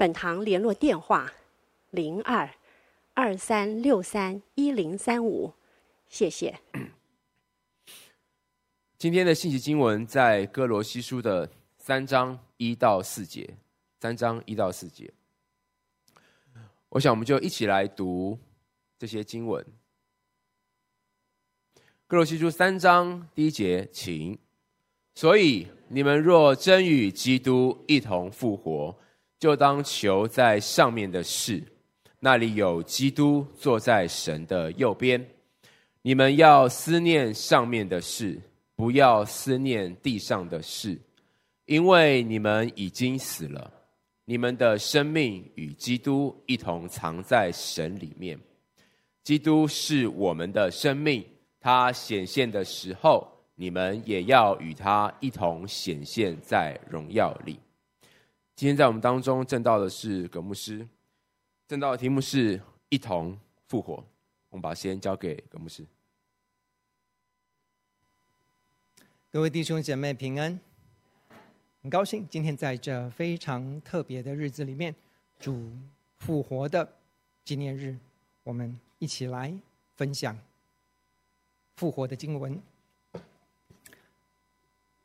[0.00, 1.30] 本堂联络电话：
[1.90, 2.48] 零二
[3.12, 5.52] 二三六三一零三五，
[6.08, 6.58] 谢谢。
[8.96, 13.58] 今天的信息经文在歌罗西书的三章一到四节，
[14.00, 15.12] 三章一到四节。
[16.88, 18.38] 我想我们就一起来读
[18.98, 19.62] 这些经文。
[22.06, 24.38] 歌罗西书三章第一节，请。
[25.14, 28.96] 所以你们若真与基督一同复活，
[29.40, 31.62] 就当求在上面的事，
[32.18, 35.26] 那里有基督坐在神的右边。
[36.02, 38.38] 你们要思念上面的事，
[38.76, 40.98] 不要思念地上的事，
[41.64, 43.72] 因为你们已经死了，
[44.26, 48.38] 你们的生命与基督一同藏在神里面。
[49.22, 51.24] 基督是我们的生命，
[51.58, 57.58] 他显现的时候，你们也要与他一同显现在荣耀里。
[58.60, 60.86] 今天在我们当中证道的是葛牧师，
[61.66, 63.34] 证道的题目是一同
[63.68, 64.04] 复活。
[64.50, 65.82] 我们把时间交给葛牧师。
[69.30, 70.60] 各位弟兄姐妹平安，
[71.80, 74.94] 很高兴今天在这非常特别的日子里面，
[75.38, 75.70] 主
[76.18, 76.86] 复活的
[77.42, 77.96] 纪念日，
[78.42, 79.58] 我们一起来
[79.96, 80.38] 分享
[81.76, 82.60] 复活的经文。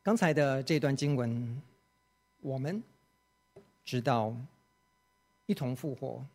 [0.04, 1.62] 刚才的这段经文，
[2.42, 2.84] 我们。
[3.86, 4.36] 直到
[5.46, 6.26] 一同复活，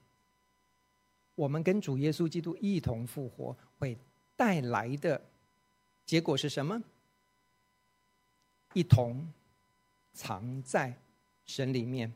[1.35, 3.99] 我们跟主耶稣基督一同复活会
[4.37, 5.21] 带来的
[6.07, 6.81] 结果是什么？
[8.73, 9.29] 一同
[10.13, 10.95] 藏在
[11.45, 12.13] 神里面，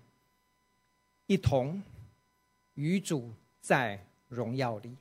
[1.26, 1.82] 一同
[2.74, 4.96] 与主在荣耀里。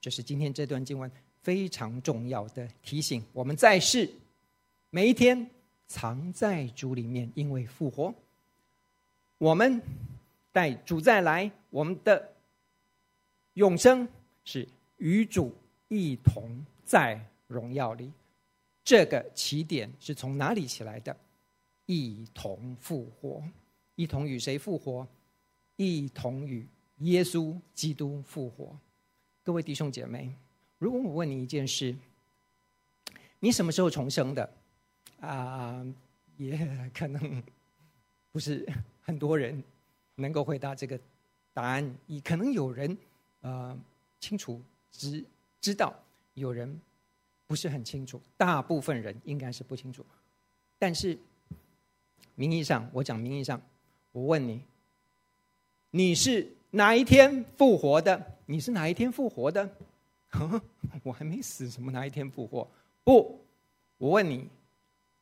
[0.00, 1.10] 这是今天这段经文
[1.42, 3.24] 非常重要的提醒。
[3.32, 4.08] 我们在世
[4.90, 5.50] 每一天
[5.88, 8.14] 藏在主里面，因为复活。
[9.44, 9.78] 我们
[10.52, 12.32] 待主再来，我们的
[13.52, 14.08] 永生
[14.42, 14.66] 是
[14.96, 15.54] 与主
[15.88, 18.10] 一同在荣耀里。
[18.82, 21.14] 这个起点是从哪里起来的？
[21.84, 23.44] 一同复活，
[23.96, 25.06] 一同与谁复活？
[25.76, 26.66] 一同与
[27.00, 28.74] 耶稣基督复活。
[29.42, 30.34] 各位弟兄姐妹，
[30.78, 31.94] 如果我问你一件事，
[33.40, 34.50] 你什么时候重生的？
[35.20, 35.84] 啊，
[36.38, 37.42] 也可能
[38.32, 38.66] 不是。
[39.06, 39.62] 很多人
[40.16, 40.98] 能够回答这个
[41.52, 42.96] 答案，也可能有人
[43.42, 43.78] 呃
[44.18, 44.60] 清楚
[44.90, 45.22] 知
[45.60, 45.94] 知道，
[46.32, 46.80] 有人
[47.46, 50.04] 不是很清楚，大部分人应该是不清楚。
[50.78, 51.16] 但是
[52.34, 53.60] 名义上，我讲名义上，
[54.12, 54.62] 我问你，
[55.90, 58.38] 你是哪一天复活的？
[58.46, 59.70] 你是哪一天复活的？
[60.30, 60.60] 呵，
[61.02, 62.66] 我还没死，什么哪一天复活？
[63.04, 63.38] 不，
[63.98, 64.48] 我问你，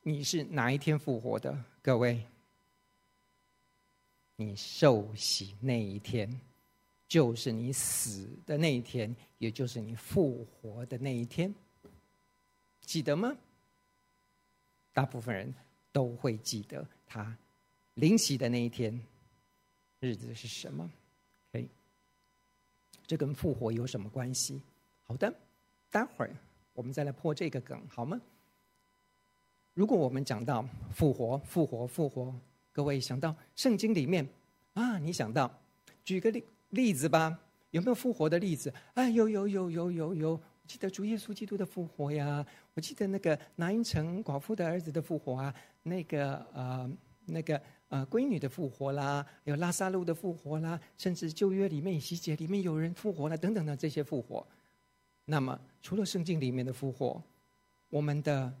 [0.01, 1.55] 你是哪一天复活的？
[1.81, 2.23] 各位。
[4.35, 6.29] 你受洗那一天，
[7.07, 11.53] 就是你死的那一天，也就是你复活的那一天，
[12.81, 13.35] 记得吗？
[14.91, 15.53] 大部分人
[15.91, 17.35] 都会记得他
[17.95, 18.99] 临洗的那一天，
[19.99, 20.91] 日子是什么
[21.51, 21.67] ？OK，
[23.05, 24.61] 这跟复活有什么关系？
[25.03, 25.33] 好的，
[25.91, 26.35] 待会儿
[26.73, 28.19] 我们再来破这个梗，好吗？
[29.73, 32.33] 如果我们讲到复活，复活，复活。
[32.73, 34.27] 各位想到圣经里面
[34.73, 35.61] 啊，你想到，
[36.03, 37.39] 举个例例子吧，
[37.69, 38.73] 有没有复活的例子？
[38.95, 45.53] 啊，有有有有有有，记得主耶稣基督的复活呀，我记得那个南城寡妇的儿子的复活啊，
[45.83, 46.91] 那个呃
[47.25, 54.43] 那个呃闺女的复活啦，有拉撒路的复活啦，甚至旧约里面以西结里面有人复活了等等的这些复活。
[55.25, 57.21] 那么除了圣经里面的复活，
[57.89, 58.51] 我们的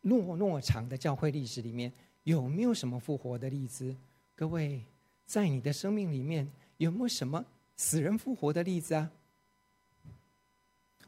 [0.00, 1.92] 诺诺长的教会历史里面。
[2.24, 3.94] 有没有什么复活的例子？
[4.34, 4.82] 各位，
[5.26, 7.44] 在你的生命里面有没有什么
[7.76, 9.10] 死人复活的例子啊？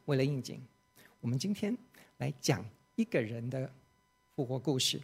[0.05, 0.61] 为了应景，
[1.21, 1.77] 我们今天
[2.19, 2.65] 来讲
[2.95, 3.71] 一个人的
[4.35, 5.01] 复活故事。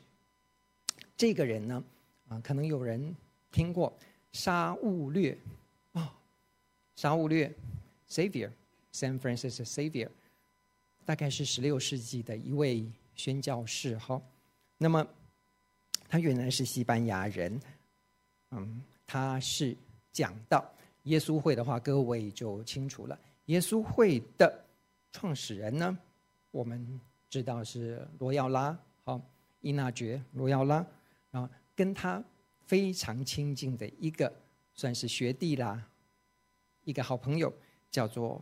[1.16, 1.82] 这个人呢，
[2.28, 3.16] 啊，可能有人
[3.50, 3.92] 听过
[4.32, 5.36] 沙勿略
[5.92, 6.14] 啊，
[6.94, 7.52] 沙勿略
[8.08, 10.10] ，Savior，San Francis Xavier，
[11.06, 12.84] 大概是十六世纪的一位
[13.16, 14.20] 宣教士哈。
[14.78, 15.06] 那么
[16.12, 17.58] 他原来是西班牙人，
[18.50, 19.74] 嗯，他是
[20.12, 20.62] 讲到
[21.04, 23.18] 耶稣会的话，各位就清楚了。
[23.46, 24.62] 耶稣会的
[25.10, 25.98] 创始人呢，
[26.50, 27.00] 我们
[27.30, 29.18] 知道是罗耀拉，好，
[29.62, 30.84] 伊纳爵罗耀拉，
[31.30, 32.22] 然后跟他
[32.66, 34.30] 非常亲近的一个
[34.74, 35.82] 算是学弟啦，
[36.84, 37.50] 一个好朋友，
[37.90, 38.38] 叫做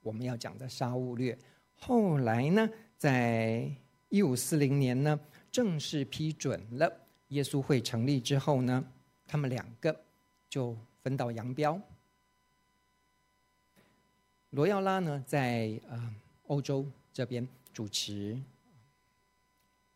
[0.00, 1.36] 我们要讲的沙悟略。
[1.74, 2.66] 后来呢，
[2.96, 3.70] 在
[4.08, 5.20] 一五四零年呢，
[5.52, 6.90] 正式批准了
[7.28, 8.82] 耶稣会成立之后呢，
[9.26, 10.04] 他们两个
[10.48, 11.78] 就分道扬镳。
[14.50, 16.14] 罗耀拉呢，在呃
[16.46, 18.38] 欧洲这边主持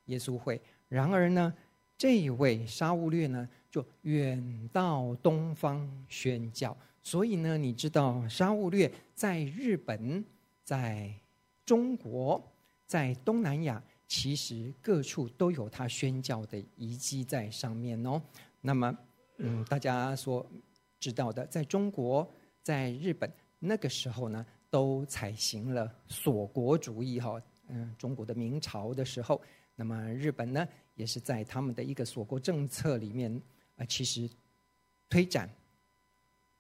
[0.07, 1.53] 耶稣会，然而呢，
[1.99, 6.77] 这一位沙乌略呢，就远到东方宣教。
[7.03, 10.25] 所以呢，你知道沙乌略在日本、
[10.65, 11.13] 在
[11.65, 12.43] 中国、
[12.87, 18.21] 在东南亚，其实各处都有他宣教的遗迹在上面哦。
[18.61, 18.97] 那么，
[19.39, 20.45] 嗯，大家所
[20.99, 22.29] 知道的，在中国、
[22.63, 23.31] 在日本。
[23.59, 29.41] 那个时候呢，都采行了锁国主义哈，嗯，中国的明朝的时候，
[29.75, 33.43] 那么日本呢，也是在他们的一个锁国政策里面
[33.77, 34.29] 啊，其实
[35.09, 35.51] 推展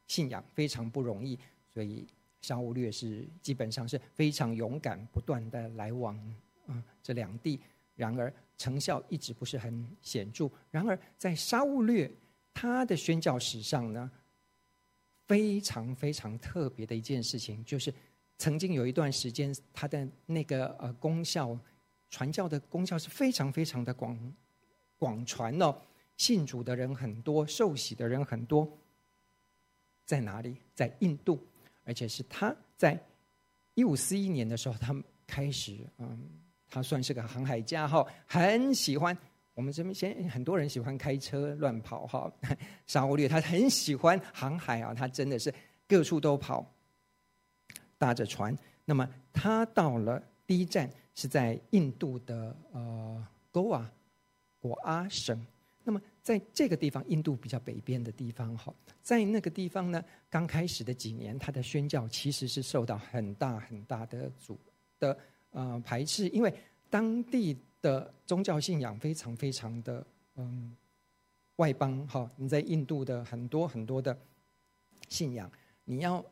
[0.06, 1.38] 信仰非常不容易，
[1.68, 2.06] 所以
[2.40, 6.18] 沙乌略是基本上是非常勇敢，不断的来往
[6.66, 7.60] 啊这两地，
[7.94, 10.50] 然而成效一直不是很显著。
[10.70, 12.10] 然而在沙乌略
[12.52, 14.10] 他的宣教史上呢，
[15.26, 17.92] 非常非常特别的一件事情，就是
[18.38, 21.58] 曾经有一段时间，他的那个呃功效，
[22.10, 24.34] 传教的功效是非常非常的广
[24.98, 25.76] 广传哦，
[26.16, 28.66] 信主的人很多，受洗的人很多。
[30.04, 30.56] 在哪里？
[30.72, 31.44] 在印度，
[31.82, 32.98] 而且是他在
[33.74, 34.94] 一五四一年的时候，他
[35.26, 36.30] 开始嗯，
[36.68, 39.16] 他算是个航海家哈，很喜欢。
[39.54, 42.30] 我们这边现很多人喜欢开车乱跑哈，
[42.86, 45.52] 沙乌略他很喜欢航海啊，他真的是
[45.88, 46.64] 各处都跑，
[47.96, 48.54] 搭着船。
[48.84, 53.84] 那么他到了第一站是在印度的呃，Goa
[54.60, 55.46] 果阿省。
[55.82, 64.58] 那么在这个地方，印度比较北边的地方哈，在那个地方呢，刚开始的几年，他的宣教其实是受到很大很大的阻
[64.98, 65.16] 的
[65.50, 66.54] 呃排斥，因为
[66.90, 67.56] 当地。
[67.82, 70.04] 的宗教信仰非常非常的
[70.34, 70.74] 嗯
[71.56, 74.18] 外邦哈，你在印度的很多很多的
[75.08, 75.48] 信仰，
[75.84, 76.24] 你要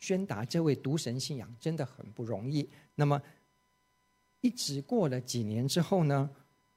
[0.00, 2.68] 宣达这位独神信仰真的很不容易。
[2.94, 3.22] 那么
[4.42, 6.28] 一直过了几年之后呢，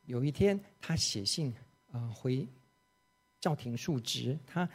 [0.05, 1.53] 有一天他写信
[1.91, 2.47] 啊回
[3.41, 4.69] 教廷述职，他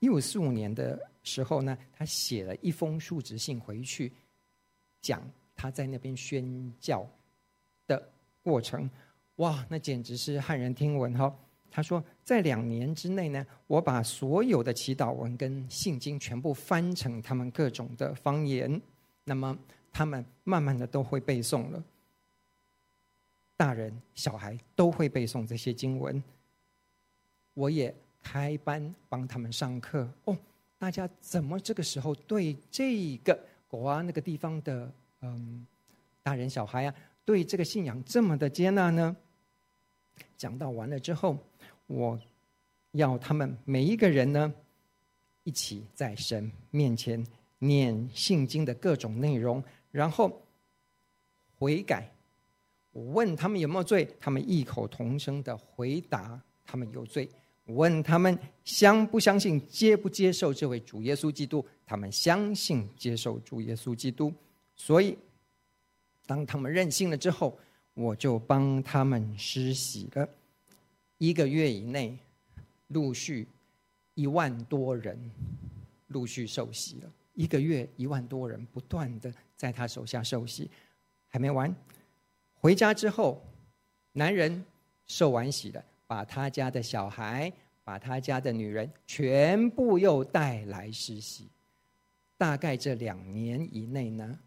[0.00, 4.12] 一五四五年的时候呢，他写了一封述职信回去，
[5.00, 5.22] 讲
[5.64, 7.08] 他在那边宣教
[7.86, 8.10] 的。
[8.42, 8.90] 过程，
[9.36, 11.34] 哇，那简直是骇人听闻哈！
[11.70, 18.78] 他说，在两年之内呢，我把所有的祈祷文跟信经全部翻成他们各种的方言，
[19.24, 19.58] 那么
[19.90, 21.82] 他们慢慢的都会背诵了。
[23.56, 26.22] 大人小孩都会背诵这些经文，
[27.54, 30.06] 我也开班帮他们上课。
[30.26, 30.36] 哦，
[30.76, 34.92] 大家怎么这个时候对这个国啊那个地方的
[35.24, 35.66] 嗯
[36.22, 36.94] 大人小孩啊？
[37.24, 39.16] 对这个信仰这么的接纳呢？
[40.36, 41.38] 讲到完了之后，
[41.86, 42.18] 我
[42.92, 44.52] 要他们每一个人呢，
[45.44, 47.26] 一起在神面前
[47.58, 50.42] 念信经的各种内容，然后
[51.58, 52.10] 悔改。
[52.92, 57.28] 我问他们有没有罪，他们异口同声的回答他们有罪。
[57.64, 64.32] 我问他们相不相信、接不接受这位主耶稣基督，他们相信接受主耶稣基督，
[64.76, 65.18] 所以。
[66.26, 67.58] 当他们任性了之后，
[67.92, 70.26] 我就帮他们施洗了。
[71.18, 72.18] 一个月以内，
[72.88, 73.46] 陆续
[74.14, 75.30] 一万多人
[76.06, 77.12] 陆续受洗了。
[77.34, 80.70] 一个月一万多人不断的在他手下受洗，
[81.28, 81.76] 还没完。
[82.54, 83.44] 回家之后，
[84.12, 84.64] 男人
[85.04, 87.52] 受完洗了，把他家的小孩、
[87.84, 91.50] 把他家的女人全部又带来施洗。
[92.38, 94.38] 大概这两年以内呢，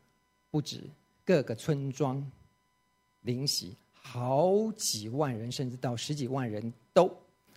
[0.50, 0.84] 不止。
[1.26, 2.26] 各个村庄
[3.24, 7.14] 领洗，好几万人，甚至到十几万人都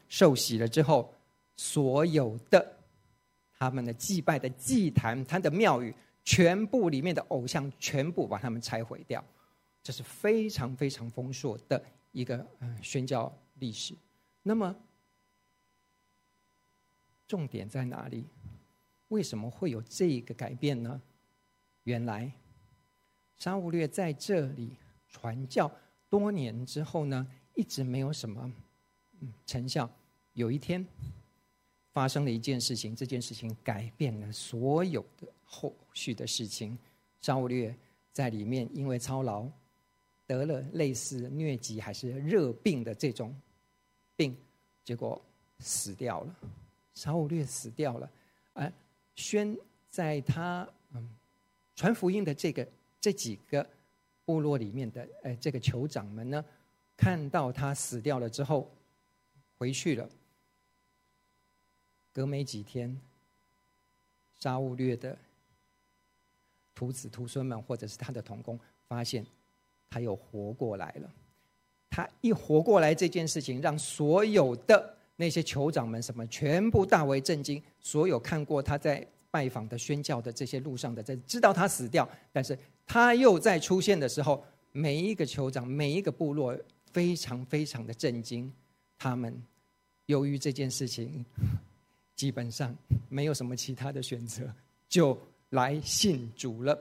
[0.08, 1.14] 受洗了之后，
[1.56, 2.76] 所有的
[3.56, 5.94] 他们的祭拜的祭坛、他的庙宇，
[6.24, 9.24] 全部里面的偶像，全部把他们拆毁掉。
[9.84, 11.80] 这是非常非常丰硕的
[12.10, 12.44] 一个
[12.82, 13.94] 宣教历史。
[14.42, 14.74] 那么
[17.28, 18.24] 重点在哪里？
[19.10, 21.00] 为什么会有这个改变呢？
[21.84, 22.32] 原来。
[23.40, 24.76] 沙乌略在这里
[25.08, 25.72] 传教
[26.10, 28.52] 多年之后呢，一直没有什么
[29.46, 29.90] 成效。
[30.34, 30.86] 有一天，
[31.90, 36.78] 发生了一件事情，这件事情改变了所有的后续的事情。
[37.22, 37.74] 扫罗
[38.12, 39.48] 在里面因为操劳
[40.26, 43.34] 得了类似疟疾还是热病的这种
[44.16, 44.36] 病，
[44.84, 45.20] 结果
[45.60, 46.36] 死掉了。
[46.92, 48.10] 扫罗死掉了，
[48.52, 48.70] 而
[49.14, 49.56] 宣
[49.88, 51.08] 在他嗯
[51.74, 52.68] 传福音的这个
[53.00, 53.66] 这几个
[54.24, 56.44] 部落里面的哎这个酋长们呢，
[56.96, 58.70] 看到他死掉了之后，
[59.58, 60.08] 回去了。
[62.12, 63.00] 隔没几天，
[64.38, 65.16] 沙乌略的
[66.74, 69.24] 徒子徒孙们，或者是他的同工，发现
[69.88, 71.10] 他又活过来了。
[71.88, 77.62] 他一活过来，这件事情让所有的那些酋长们什么全部大为震惊。
[77.80, 82.58] 所有看过他在拜访的宣教的这些路上的，在知道他死掉，但是
[82.92, 86.58] 他又再出现的时候，每一个酋长、每一个部落
[86.92, 88.52] 非常非常的震惊。
[88.98, 89.40] 他们
[90.06, 91.24] 由于这件事情。
[92.16, 92.76] 基本上
[93.08, 94.54] 没有什么其他的选择，
[94.90, 95.18] 就
[95.48, 96.78] 来信主了。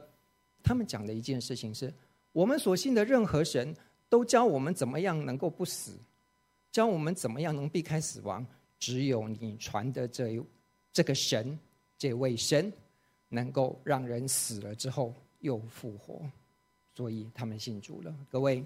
[0.62, 1.94] 他们讲的一件事情是：
[2.34, 3.74] 我们所信的任何神
[4.10, 5.94] 都教我们怎么样能够不死，
[6.74, 8.46] 教我们怎么样能避开死亡。
[8.78, 10.38] 只有你传的这
[10.92, 11.58] 这个神，
[11.98, 12.70] 这位神，
[13.30, 16.22] 能够让人死了之后又复活。
[16.96, 18.14] 所以他们信主了。
[18.30, 18.62] 各位，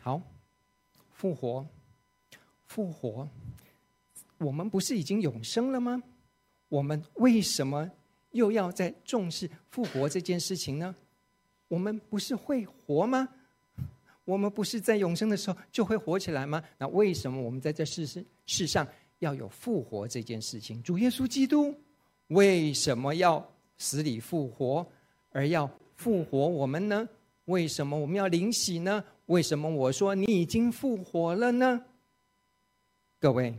[0.00, 0.20] 好，
[1.12, 1.66] 复活，
[2.66, 3.28] 复活。
[4.38, 6.02] 我们不是已经永生了吗？
[6.70, 7.90] 我们为什么
[8.30, 10.94] 又要再重视复活这件事情呢？
[11.68, 13.28] 我们不是会活吗？
[14.24, 16.64] 我们不是在永生的时候就会活起来吗？
[16.78, 18.86] 那为什么我们在这世世世上
[19.18, 20.82] 要有复活这件事情？
[20.82, 21.74] 主耶稣基督
[22.28, 23.46] 为什么要
[23.76, 24.86] 死里复活，
[25.30, 27.08] 而要复活我们呢？
[27.46, 29.04] 为什么我们要灵洗呢？
[29.26, 31.84] 为什么我说你已经复活了呢？
[33.18, 33.56] 各位。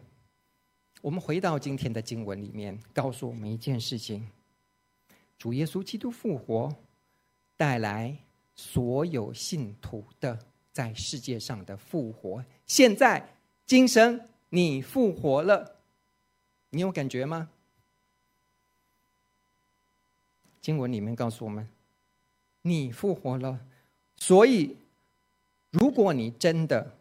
[1.02, 4.28] 我们回到今天的经文里面，告诉我们一件事情：
[5.38, 6.76] 主耶稣基督复活，
[7.56, 8.18] 带来
[8.56, 10.40] 所有信徒的
[10.72, 12.44] 在世界上的复活。
[12.66, 14.20] 现在，今生
[14.50, 15.76] 你复活了，
[16.72, 17.52] 你有感觉吗？
[20.66, 21.70] 经文里面告诉我们，
[22.64, 23.60] 你复活了，
[24.18, 24.76] 所以，
[25.70, 26.98] 如果你真的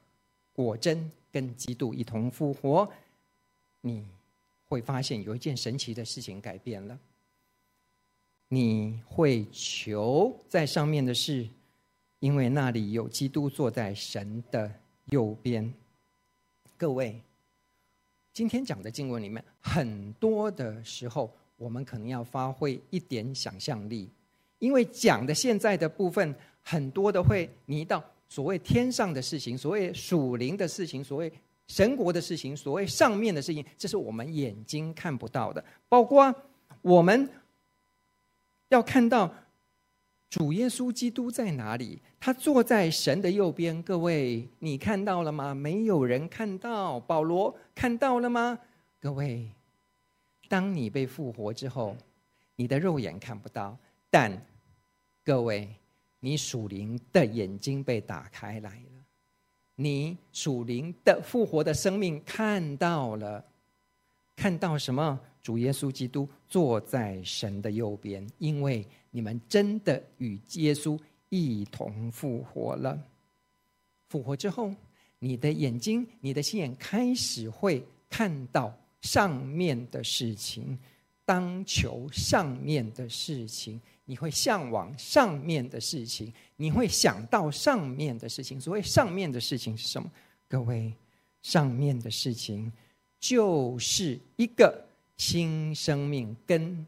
[0.53, 2.87] 果真跟基督一同复活。
[3.81, 4.05] 你
[4.69, 6.99] 会发现有一件神奇的事情改变了。
[8.49, 11.49] 你会求在上面的事，
[12.19, 14.71] 因为那里有基督坐在神的
[15.07, 15.73] 右边。
[16.77, 17.19] 各位，
[18.31, 24.11] 今天讲的经文里面，很多的时候，我们可能要发挥一点想象力，
[24.59, 31.33] 因为讲的现在的部分，很多的会拟到所谓天上的事情，所谓属灵的事情，所谓。
[31.67, 35.65] 神国的事情，所谓上面的事情，这是我们眼睛看不到的。
[35.89, 36.33] 包括
[36.83, 37.27] 我们
[38.69, 39.35] 要看到
[40.29, 43.83] 主耶稣基督在哪里，他坐在神的右边。
[43.83, 45.55] 各位，你看到了吗？
[45.55, 47.01] 没有人看到。
[47.01, 48.59] 保罗看到了吗？
[49.01, 49.51] 各位，
[50.49, 51.97] 当你被复活之后，
[52.57, 53.77] 你的肉眼看不到，
[54.11, 54.47] 但
[55.25, 55.69] 各位，
[56.21, 59.05] 你属灵的眼睛被打开来了。
[59.77, 63.45] 你属灵的复活的生命看到了，
[64.37, 65.19] 看到什么？
[65.43, 70.99] 主耶稣基督坐在神的右边，因为你们真的与耶稣
[71.29, 72.99] 一同复活了。
[74.09, 74.73] 复活之后，
[75.19, 78.75] 你的眼睛、你的心眼开始会看到
[79.05, 80.77] 上面的事情，
[81.25, 83.81] 当求上面的事情。
[84.07, 88.61] 你会向往上面的事情，你会想到上面的事情。
[88.61, 90.11] 所谓上面的事情是什么？
[90.47, 90.93] 各位，
[91.41, 92.71] 上面的事情
[93.19, 96.87] 就是一个新生命跟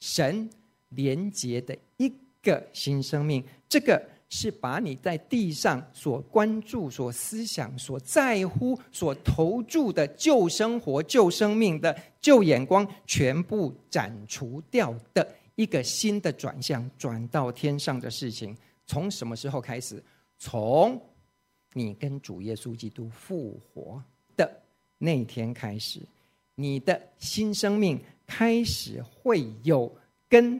[0.00, 0.48] 神
[0.88, 2.10] 连结的一
[2.42, 3.44] 个新生命。
[3.68, 4.02] 这个
[4.34, 15.36] 是把你在地上所关注、所思想、所在乎、所投注的旧生活、旧生命的旧眼光全部斩除掉的。
[15.54, 20.02] 一个新的转向，转到天上的事情，从什么时候开始？
[20.38, 20.98] 从
[21.74, 24.02] 你跟主耶稣基督复活
[24.34, 24.50] 的
[24.96, 26.00] 那天开始，
[26.54, 29.94] 你的新生命开始会有
[30.26, 30.58] 跟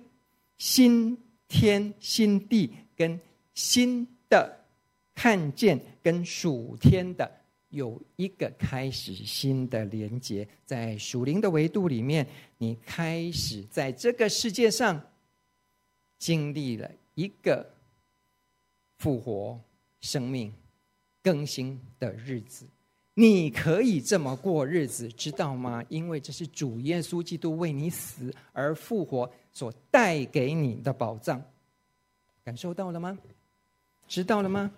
[0.59, 1.17] 新
[1.49, 3.19] 天新地、跟
[3.54, 4.64] 新的
[5.14, 7.30] 看见、跟属天的。
[7.71, 12.26] 有一个开始新的连接，在属灵的维度里面，
[12.59, 15.02] 你开始在这个世界上
[16.18, 17.66] 经历了一个
[18.99, 19.59] 复活、
[20.02, 20.52] 生命
[21.23, 22.66] 更新的日子。
[23.14, 25.82] 你可以这么过日子，知道吗？
[25.88, 31.42] 因为这是主耶稣基督为你死而复活所带给你的保障。
[32.44, 33.18] 感受到了吗？
[34.12, 34.71] 知道了吗？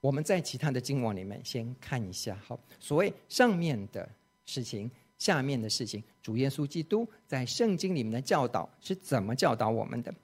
[0.00, 2.38] 我们在其他的经文里面先看一下。
[2.46, 4.08] 好，所谓上面的
[4.46, 10.14] 事情，下面的事情，主耶稣基督在圣经里面的教导是怎么教导我们的？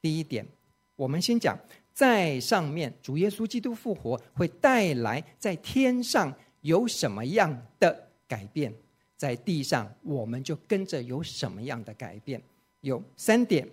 [0.00, 0.46] 第一点，
[0.94, 1.58] 我们先讲。
[1.92, 8.72] 在上面，主耶稣基督复活会带来在天上有什么样的改变？
[9.16, 12.40] 在地上，我们就跟着有什么样的改变？
[12.82, 13.68] 有三点，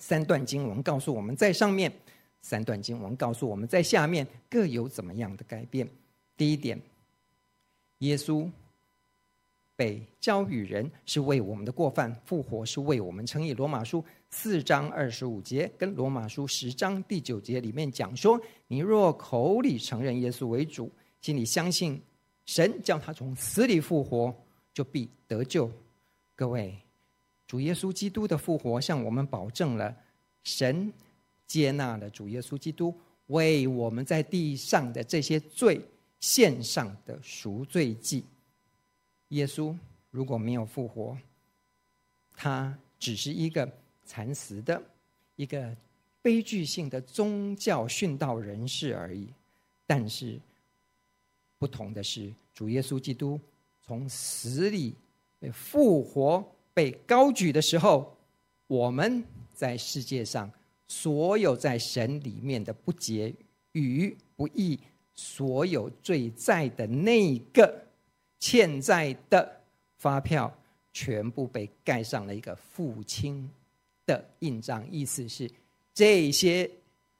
[0.00, 1.92] 三段经文告诉我们在上面，
[2.42, 5.88] 三段经文告诉我们在下面各有怎么样的改变。
[6.36, 6.80] 第一点，
[7.98, 8.50] 耶稣。
[9.76, 13.54] 被交与人是为我们的过犯，复活是为我们称义。
[13.54, 20.92] 罗马书四章二十五节跟罗马书十章第九节里面讲说：你若口里承认耶稣为主，
[21.22, 21.98] 心里相信
[22.44, 24.34] 神叫他从死里复活，
[24.74, 25.72] 就必得救。
[26.36, 26.76] 各位，
[27.50, 29.92] 主耶稣基督的复活向我们保证了，
[30.44, 30.92] 神
[31.48, 32.94] 接纳了主耶稣基督
[33.26, 35.80] 为我们在地上的这些罪
[36.20, 38.24] 献上的赎罪祭。
[39.30, 39.76] 耶稣
[40.12, 41.18] 如果没有复活，
[42.36, 43.68] 他只是一个
[44.04, 44.80] 残死的、
[45.34, 45.76] 一个
[46.22, 49.26] 悲剧性的宗教殉道人士而已。
[49.88, 50.38] 但是
[51.58, 53.40] 不同的是，主耶稣基督
[53.82, 54.94] 从死里
[55.40, 56.48] 被复活、
[56.80, 58.16] 被高举的时候，
[58.66, 59.22] 我们
[59.52, 60.50] 在世界上
[60.88, 63.30] 所有在神里面的不洁
[63.72, 64.80] 与不义、
[65.14, 67.84] 所有罪债的那个。
[68.38, 69.60] 欠债的
[69.98, 70.50] 发票
[70.94, 73.46] 全部被盖上了一个付清
[74.06, 75.50] 的印章，意思是
[75.92, 76.70] 这些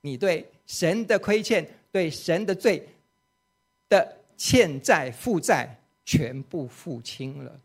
[0.00, 2.88] 你对神的亏欠、对神的罪
[3.90, 7.60] 的欠债负债全部付清了，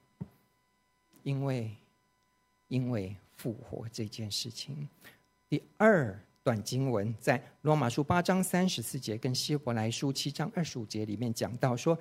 [1.24, 1.72] 因为
[2.68, 4.88] 因为复活这件事情。
[5.50, 11.98] 第二段经文在罗马书八章三十四节跟希伯来书七章二十五节里面讲到说。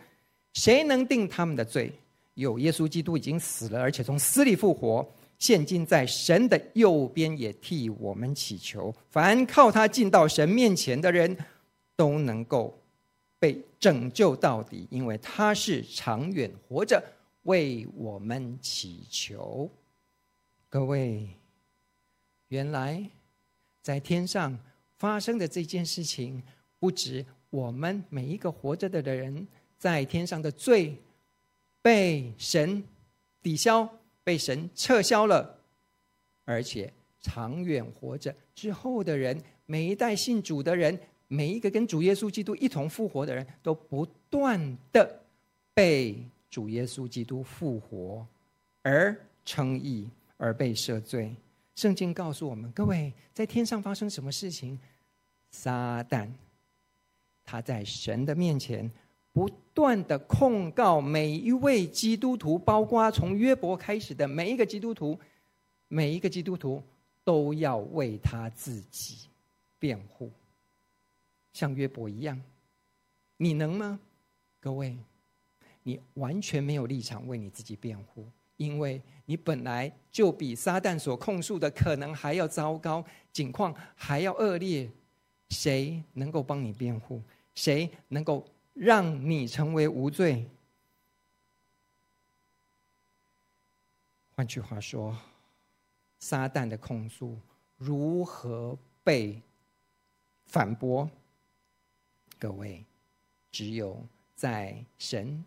[0.55, 1.93] 谁能定他们的罪？
[2.35, 5.05] 有耶稣基督已经死了，而且从死里复活，
[5.37, 8.95] 现今在神的右边，也替我们祈求。
[9.11, 11.37] 凡靠他进到神面前的人，
[11.97, 12.73] 都能够
[13.41, 17.03] 被拯救到底，因为他是长远活着，
[17.43, 19.69] 为我们祈求。
[20.75, 21.29] 各位，
[22.49, 23.09] 原来
[23.81, 24.59] 在天上
[24.99, 26.43] 发生的这件事情，
[26.81, 29.47] 不止我们每一个活着的人。
[29.79, 30.97] 在天上的罪
[31.81, 32.83] 被神
[33.41, 33.89] 抵消，
[34.25, 35.61] 被神撤销了，
[36.45, 45.23] 而且长远活着之后的人，每一代信主的人，每一个跟主耶稣基督一同复活的人，都不断的
[45.73, 46.19] 被
[46.51, 48.27] 主耶稣基督复活
[48.83, 50.09] 而称义，
[50.45, 51.35] 而被赦罪。
[51.75, 54.79] 圣经告诉我们，各位在天上发生什么事情？
[55.51, 56.29] 撒旦
[57.43, 58.91] 他在神的面前。
[59.33, 65.19] 不断的控告每一位基督徒，包括从约伯开始的每一个基督徒，
[65.89, 66.81] 每一个基督徒
[67.25, 69.29] 都要为他自己
[69.81, 70.31] 辩护，
[71.53, 72.41] 像约伯一样，
[73.37, 73.99] 你能吗？
[74.61, 74.97] 各位，
[75.83, 78.25] 你完全没有立场为你自己辩护，
[78.57, 84.91] 因为你本来就比撒旦所控诉的可能还要糟糕，境况还要恶劣，
[85.51, 87.23] 谁能够帮你辩护？
[87.55, 88.47] 谁能够？
[88.75, 90.51] 让你成为无罪。
[94.35, 95.17] 换句话说，
[96.19, 97.39] 撒旦的控诉
[97.77, 99.41] 如何被
[100.47, 101.09] 反驳？
[102.37, 102.85] 各位，
[103.53, 105.45] 只有在神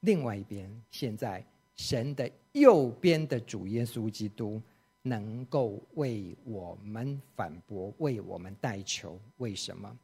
[0.00, 1.42] 另外一边，现在
[1.80, 4.60] 神的右边的主耶稣基督，
[5.00, 9.18] 能够为我们反驳，为我们代求。
[9.38, 9.96] 为什么？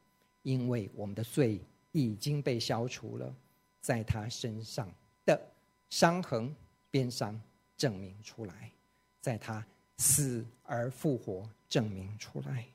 [0.42, 1.60] 因为我们的罪。
[1.92, 3.34] 已经被消除了，
[3.80, 4.86] 在他身上
[5.24, 5.40] 的
[5.88, 6.54] 伤痕
[6.90, 7.40] 鞭伤
[7.74, 8.70] 证明出来，
[9.18, 12.66] 在他死而复活证明出来，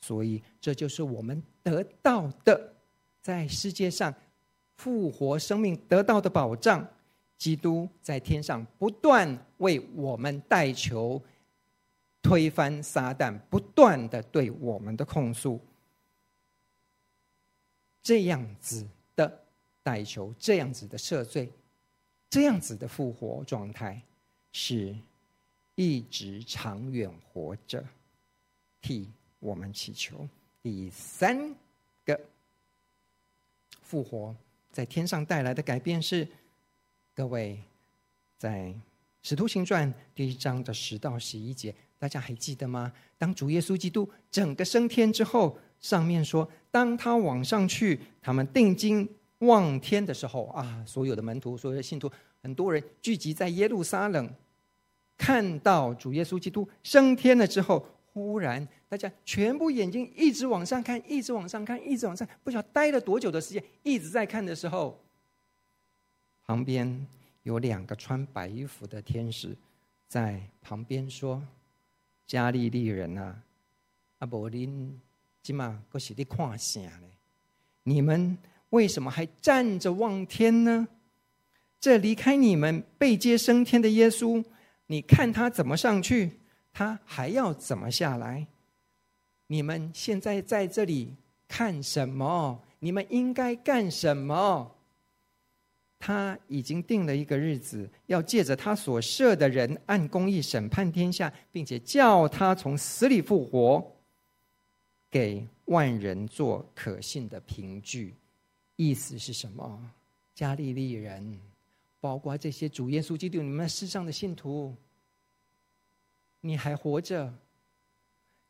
[0.00, 2.72] 所以这就是我们得到的，
[3.20, 4.14] 在世界上
[4.76, 6.88] 复活生命得到的保障。
[7.40, 11.20] 基督在天上不断为我们代求，
[12.20, 15.58] 推翻撒旦不断的对我们的控诉。
[18.02, 19.42] 这样子的
[19.82, 21.50] 代求，这样子的赦罪，
[22.28, 24.02] 这样子的复活状态，
[24.52, 24.94] 是
[25.76, 27.82] 一直长远活着，
[28.82, 30.28] 替我们祈求。
[30.62, 31.54] 第三
[32.04, 32.20] 个
[33.80, 34.36] 复活
[34.70, 36.28] 在天上带来的改变是，
[37.14, 37.58] 各位
[38.38, 38.66] 在
[39.22, 42.92] 《使徒行传》第一章的十到十一节，大家还记得吗？
[43.18, 49.06] 当主耶稣基督整个升天之后，上面说，当他往上去，他们定睛
[49.38, 52.10] 望天的时候啊，所有的门徒、所有的信徒，
[52.42, 54.32] 很多人聚集在耶路撒冷，
[55.18, 64.98] 看到主耶稣基督升天了之后，忽然大家全部眼睛一直往上看，一直往上看，一直往上，不晓得待了多久的时间，一直在看的时候，
[66.50, 67.06] 旁边
[67.44, 69.56] 有两个穿白衣服的天使
[70.08, 71.40] 在旁边说
[72.26, 73.40] ：“加利利人啊，
[74.18, 75.00] 阿伯林。”
[75.44, 77.06] 起码都是你看啥呢？
[77.84, 78.36] 你们
[78.70, 80.88] 为什么还站着望天呢？
[81.78, 84.44] 这离开你们被接升天的耶稣，
[84.86, 86.40] 你看他怎么上去，
[86.72, 88.48] 他还要怎么下来？
[89.46, 91.14] 你们现在在这里
[91.46, 92.60] 看什么？
[92.80, 94.74] 你们应该干什么？
[96.00, 103.86] 他已经定了一个日子，要借着他所设的人按公义审判天下，并且叫他从死里复活。
[105.10, 108.14] 给万人做可信的凭据，
[108.76, 109.90] 意思是什么？
[110.34, 111.38] 加利利人，
[112.00, 114.74] 包括这些主耶稣基督，你们世上的信徒，
[116.40, 117.34] 你还活着，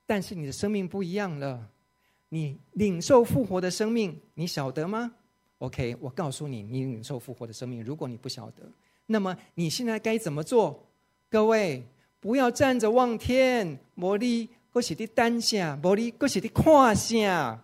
[0.06, 1.68] 但是你的生命不一样了。
[2.28, 5.12] 你领受复活的生命，你晓得吗
[5.60, 7.82] ？OK，我告诉你，你领受复活的生命。
[7.82, 8.70] 如果你不晓得，
[9.06, 10.86] 那么你现在该怎么做？
[11.30, 11.82] 各位，
[12.18, 14.50] 不要站着望天，魔力。
[14.72, 17.60] 过去的当下，玻璃过去的胯下，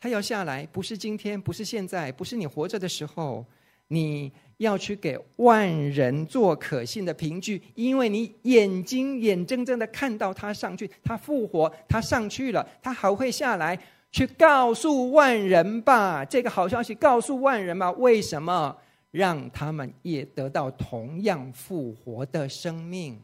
[0.00, 3.44] 他要下来，不是今天，不是现在，不是你活着的时候，
[3.88, 13.78] 你要去给万人做可信的凭据，因为你眼睛眼睁睁的看到他上去，他复活，他上去了，他还会下来，
[14.14, 18.76] 去告诉万人吧，这个好消息告诉万人吧，为什么？
[19.10, 23.20] 让他们也得到同样复活的生命，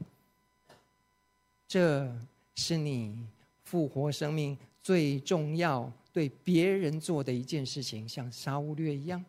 [1.68, 2.12] 这。
[2.56, 3.16] 是你
[3.62, 9.24] 复活生命最重要对别人做的一件事情，像沙乌略一样，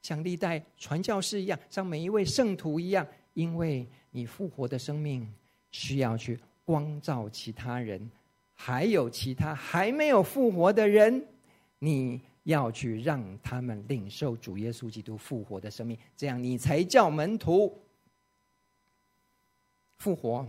[0.00, 5.32] 像历代传教士一样，像每一位圣徒一样，因为你复活的生命
[5.70, 8.10] 需要去光照其他人，
[8.64, 11.26] 还有其他还没有复活的人，
[11.80, 17.76] 你要去让他们领受主耶稣基督复活的生命，这样你才叫门徒
[19.98, 20.46] 复活。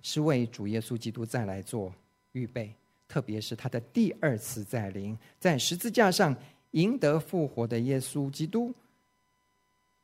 [0.00, 1.94] 是为主耶稣基督再来做
[2.32, 2.72] 预备，
[3.06, 6.34] 特别是他的第二次再临，在十字架上
[6.70, 8.72] 赢得复活的耶稣基督，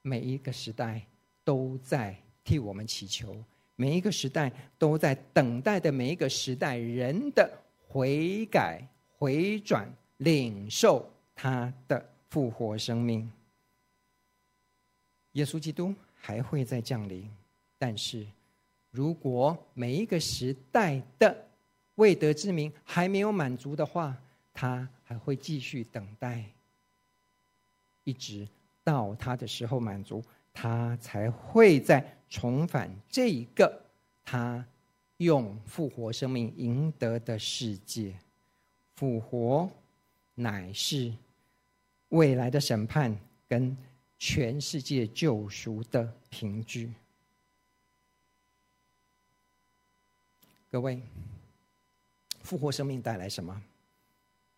[0.03, 1.07] 每一个时代
[1.43, 3.35] 都在替我们祈求，
[3.81, 7.51] 每一个时代都在等待的每一个时代人的
[7.89, 13.33] 悔改、回转、领受他的复活生命。
[15.33, 17.27] 耶稣基督还会再降临，
[17.79, 18.27] 但是。
[18.91, 21.47] 如果每一个时代的
[21.95, 24.17] 未得之民还没有满足的话，
[24.53, 26.45] 他还会继续等待，
[28.03, 28.49] 一直
[28.83, 30.21] 到他的时候满足，
[30.63, 33.83] 他才会再重返这一个
[34.23, 34.63] 他
[35.17, 38.15] 用复活生命赢得的世界。
[38.95, 39.71] 复活
[40.35, 41.15] 乃是
[42.11, 43.19] 未来的审判
[43.49, 43.75] 跟
[44.19, 46.93] 全世界救赎的凭据。
[50.71, 51.01] 各位，
[52.43, 53.63] 复活生命带来什么？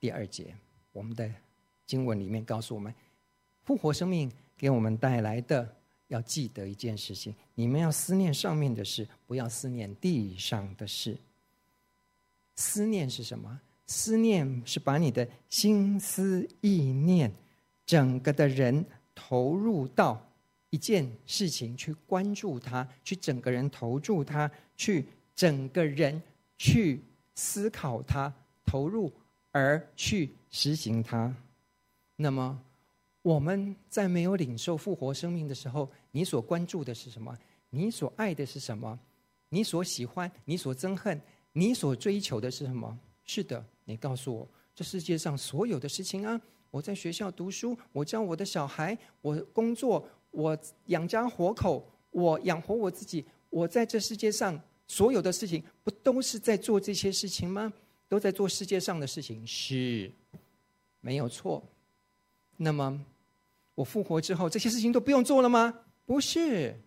[0.01, 0.53] 第二节，
[0.91, 1.33] 我们的
[1.87, 2.93] 经文里面告诉我们，
[3.63, 5.77] 复活生命给我们带来的，
[6.13, 11.17] 要记得一件事情：你们要思念上面的事，不要思念地上的事。
[12.57, 13.61] 思念是什么？
[13.87, 17.33] 思念是把你的心思意念，
[17.85, 20.25] 整个的人投入到
[20.71, 25.07] 一件事情去关注它，去整个人投注它，去。
[25.35, 26.23] 整个人
[26.59, 27.03] 去
[27.35, 28.33] 思考它，
[28.67, 29.11] 投入
[29.51, 31.35] 而去实行它。
[32.17, 32.63] 那么？
[33.23, 37.37] 我们在没有领受复活生命的时候，你所关注的是什么？
[37.71, 38.99] 你所爱的是什么？
[39.49, 41.21] 你所喜欢、你所憎恨、
[41.53, 42.97] 你所追求的是什么？
[43.25, 46.41] 是的，你告诉我，这世界上所有的事情啊！
[46.71, 54.59] 我在学校读书，我教我的小孩，我工作，我养家活口，我养活我自己，我在这世界上。
[54.89, 57.73] 所有的事情不都是在做这些事情吗？
[58.09, 60.11] 都在做世界上的事情，是，
[61.01, 61.63] 没有错。
[62.59, 63.03] 那么，
[63.75, 65.73] 我复活之后，这些事情都不用做了吗？
[66.05, 66.79] 不是，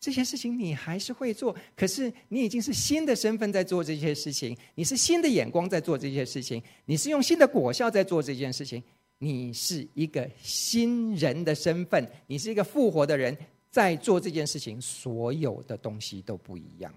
[0.00, 8.82] 这些事情你还是会做，可是你已经是新的身份在做这些事情，你是新的眼光在做这些事情，你是用新的果效在做这件事情，
[9.18, 13.36] 你是一个新人的身份，你是一个复活的人，
[13.70, 16.94] 在做这件事情，所有的东西都不一样。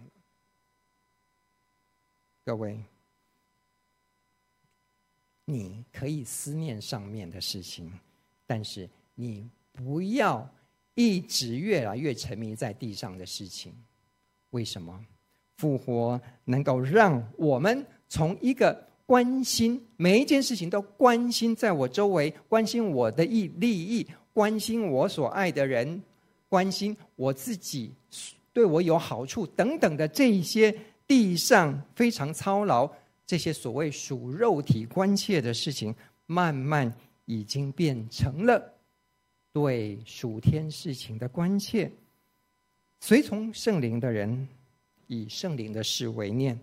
[2.46, 2.78] 各位，
[5.44, 7.92] 你可以思念上面的事情，
[8.46, 10.48] 但是你不要。
[10.98, 13.72] 一直越来越沉迷在地上的事情，
[14.50, 15.00] 为什么？
[15.58, 26.02] 复活能够让我们从一个关心每一件事情都关心在我周围，关心我的利利益，关心我所爱的人，
[26.50, 27.94] 关心我自己
[28.52, 32.90] 对我有好处等等的这一些地上非常操劳，
[33.26, 35.94] 这些所谓属肉体关切的事情，
[36.26, 36.92] 慢慢
[37.26, 38.74] 已经变成了。
[39.58, 41.92] 对属天事情的关切，
[43.00, 44.48] 随从圣灵的人
[45.08, 46.60] 以圣灵的事为念，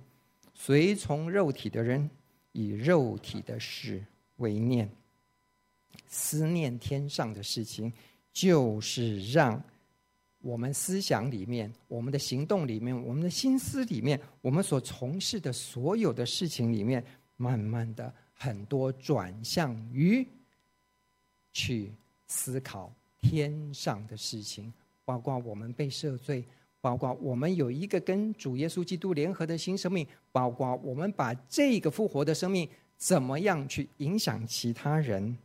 [0.54, 2.08] 随从肉体的人
[2.52, 4.00] 以肉体的事
[4.36, 4.88] 为念。
[6.06, 7.92] 思念天上的事情，
[8.32, 9.60] 就是让
[10.40, 17.04] 我们思想里面、我们的行动里面、我们的心思里面、我们所从事的所有的事情里面，
[17.36, 20.24] 慢慢的很多转向于
[21.52, 21.92] 去。
[22.26, 24.72] 思考天上的事情，
[25.04, 26.44] 包括我们被赦罪，
[26.80, 35.36] 包括我们有一个跟主耶稣基督联合的新生命，包括我们把这个复活的生命怎么样去影响其他人。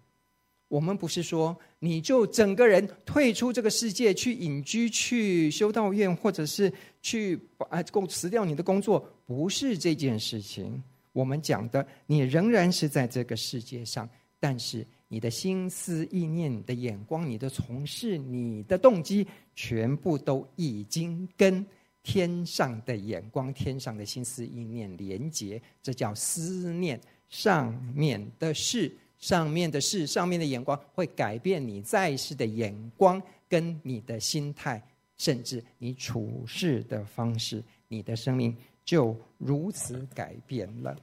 [0.67, 7.39] 我们不是说你就整个人退出这个世界去隐居、去修道院，或者是去
[7.69, 10.81] 啊，够辞掉你的工作，不是这件事情。
[11.11, 14.07] 我们讲的，你仍然是在这个世界上，
[14.39, 14.85] 但是。
[15.09, 21.65] 你的心思意念、你的眼光、你的从事、你的动机，全部都已经跟
[22.01, 28.95] 天上的眼光、天上的心思意念连结，这叫思念上面的事。
[29.17, 34.81] 上面的事、上面的眼光，会改变你在世的眼光，跟你的心态，
[35.17, 40.95] 甚至你处事的方式，你的生命就如此改变了。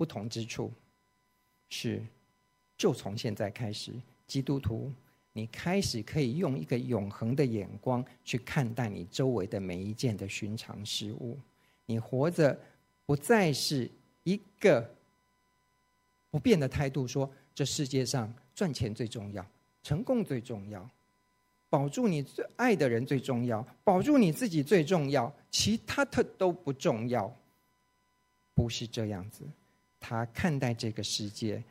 [0.00, 0.72] 不同之处
[1.68, 2.02] 是，
[2.74, 3.92] 就从现在开始，
[4.26, 4.90] 基督徒，
[5.34, 11.38] 你开始可以用一个永恒的眼光去看待你周围的每一件的寻常事物。
[11.84, 12.58] 你活着
[13.04, 13.90] 不再是
[14.22, 14.90] 一个
[16.30, 19.46] 不变的态度，说这世界上赚钱最重要，
[19.82, 20.88] 成功最重要，
[21.68, 27.30] 保住你最爱的人最重要，保住你自己最重要，其他的都不重要。
[28.54, 29.44] 不是这样子。
[30.00, 31.62] 他看待这个世界，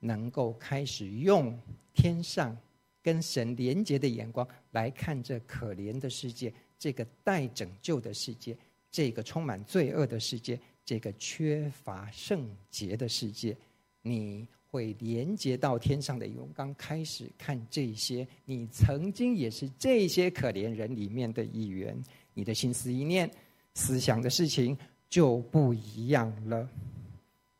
[0.00, 1.56] 能够开始用
[1.92, 2.56] 天上
[3.02, 8.56] 跟神连接的眼光来看这可怜的世界，这个待拯救的世界，
[8.90, 13.56] 这个充满罪恶的世界，这个缺乏圣洁的世界，
[14.02, 23.30] 你会连接到天上的眼光，开始看这些，你曾经也是这些可怜人里面的一员，你的心思意念、
[23.74, 24.76] 思想的事情
[25.08, 26.68] 就不一样了。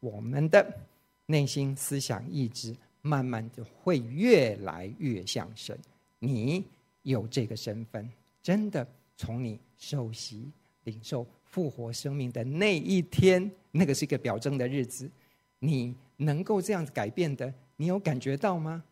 [0.04, 0.78] 我们的
[1.24, 5.78] 内心思想意志，慢慢的会越来越像神。
[6.18, 6.62] 你
[7.04, 8.06] 有这个身份，
[8.42, 8.86] 真的
[9.16, 15.10] 从你受洗、领受复活生命的那一天，那个是一个表征的日子，
[15.58, 18.84] 你能够这样子改变的，你有感觉到吗？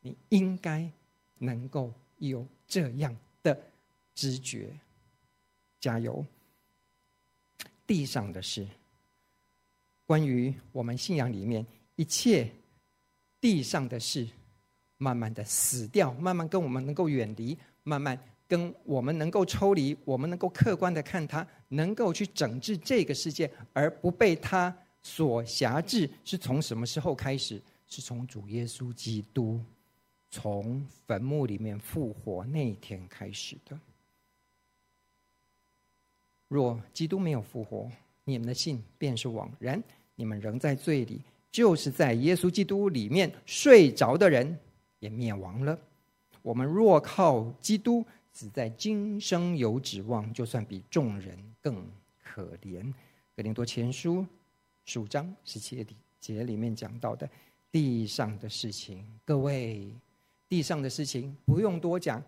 [0.00, 0.90] 你应该
[1.36, 3.60] 能够有这样的
[4.14, 4.70] 知觉。
[5.80, 6.24] 加油！
[7.86, 8.66] 地上的事。
[10.06, 12.50] 关于我们信仰里面一切
[13.40, 14.28] 地上的事，
[14.98, 26.08] 慢慢的死掉，慢慢跟我们能够远离，慢慢跟我们能够抽离，我们能够客观的看它，能够去整治这个世界，而不被它所辖制。
[26.24, 27.62] 是从什么时候开始？
[27.86, 29.60] 是从主耶稣基督
[30.30, 33.78] 从坟墓里面复活那一天开始的。
[36.48, 37.90] 若基督没有复活，
[38.24, 39.82] 你们的信便是枉然，
[40.14, 41.20] 你们仍在罪里，
[41.52, 44.58] 就是在耶稣基督里面睡着的人
[44.98, 45.78] 也灭亡了。
[46.40, 51.86] 我们若靠基督，只在今生有指望，就算比众人更
[52.22, 52.92] 可怜。
[53.36, 54.26] 格林多前书
[54.84, 55.86] 十五章十七
[56.18, 57.28] 节里面讲到的
[57.70, 59.92] 地上的事情，各位，
[60.48, 62.22] 地上的事情不用多讲，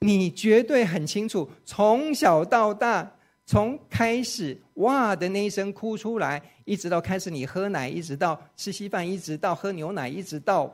[0.00, 3.12] 你绝对很清楚，从小到大。
[3.44, 10.72] 从开始哇的那一声哭出来，一直到开始你喝奶，一直到吃稀饭，一直到喝牛奶，一直到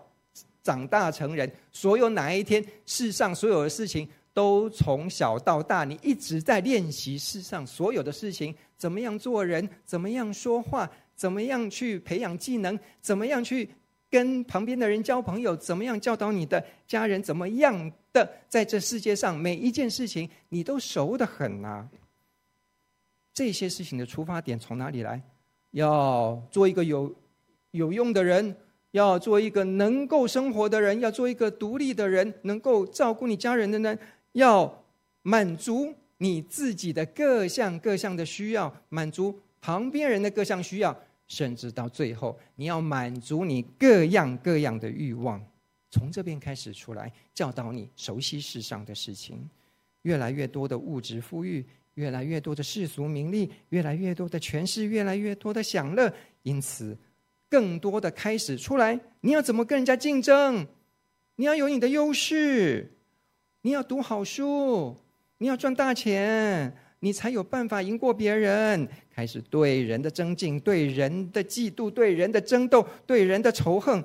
[0.63, 13.69] 长大成人，所有哪一天世上所有的事情，都从小到大，你一直在练习世上所有的事情，怎么样做人，怎么样说话，怎么样去培养技能，怎么样去
[14.11, 21.89] 跟旁边的人交朋友，怎么样教导你的家人，怎么样的在这世界上每一件事情，你都熟得很啊。
[23.39, 25.23] 这些事情的出发点从哪里来？
[25.71, 27.15] 要做一个有
[27.71, 28.57] 有用的人。
[28.93, 33.97] 要做一个能够生活的人，要做一个独立的人，能够照顾你家人的人，
[34.33, 34.83] 要
[35.21, 45.39] 满足你自己的各项各项的需要，满足旁边人的各项需要，甚至到最后，你要满足你各样各样的欲望。
[45.91, 49.49] 从这边开始出来，教导你熟悉世上的事情，
[50.03, 51.65] 越来越多的物质富裕，
[51.99, 56.13] 越来越多的世俗名利，越来越多的权势，越来越多的享乐，
[56.45, 56.97] 因此。
[57.51, 60.65] 更多的开始出来，你要怎么跟人家竞争？
[61.35, 62.93] 你要有你的优势，
[63.63, 64.95] 你要读好书，
[65.39, 68.87] 你要赚大钱，你才有办法赢过别人。
[69.11, 74.05] 开始对人的争竞，对人的嫉妒，对人的争斗，对人的仇恨，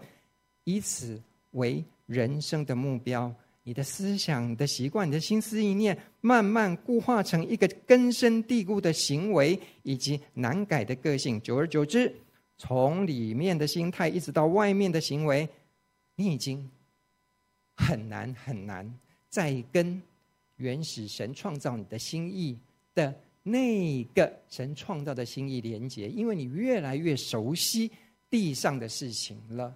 [0.63, 3.31] 以此为人生的目标。
[3.63, 11.41] 你的思想的习惯，你的心思意念，慢慢固化成一个根深蒂固的行为，以及难改的个性。
[11.41, 12.13] 久而久之。
[12.55, 15.49] 从里面的心态一直到外面的行为，
[16.15, 16.69] 你已经
[17.75, 18.89] 很难很难
[19.27, 20.01] 再跟
[20.57, 22.57] 原始神创造你的心意
[22.93, 27.91] 的那个神创造的心意连接，因为你越来越熟悉
[28.29, 29.75] 地上的事情了。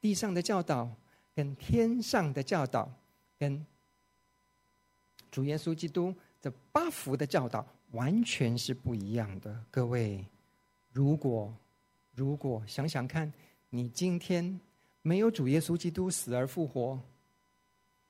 [0.00, 0.90] 地上的教导
[1.36, 2.90] 跟天上的教导，
[3.38, 3.62] 跟
[5.30, 9.54] 主耶稣基督这八福的教导完全是不一样的。
[9.70, 10.24] 各位，
[10.94, 11.54] 如果
[12.14, 13.30] 如果想想看，
[13.68, 14.58] 你今天
[15.02, 16.98] 没有主耶稣基督死而复活，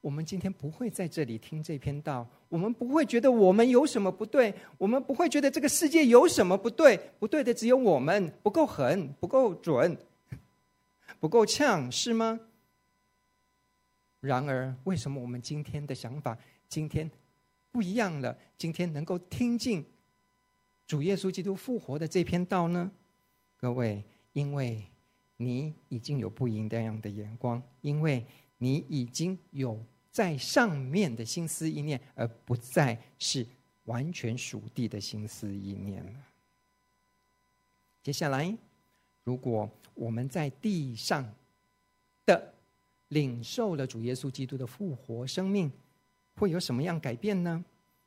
[0.01, 9.99] 我们今天不会在这里听这篇道，我们不会觉得我们有什么不对，我们不会觉得这个世界有什么不对，不对的只有我们不够狠、不够准、
[11.19, 12.39] 不够呛，是吗？
[14.27, 16.37] 然而，为什么我们今天的想法
[16.69, 17.11] 今天
[17.71, 18.37] 不一样了？
[18.59, 19.85] 今天能够听进
[20.87, 22.91] 主耶稣基督复活的这篇道呢？
[23.57, 24.85] 各位，因为
[25.37, 28.27] 你已经有不一样的眼光，因为
[28.59, 33.47] 你已经有在上面的心思意念，而不再是
[33.85, 36.13] 完全属地的心思意念了。
[38.03, 38.57] 接下来，
[39.25, 41.35] 如果我们在地上
[42.25, 42.55] 的
[43.09, 45.71] 领受了主耶稣基督的复活生命，
[46.37, 47.65] 会有什么样改变呢？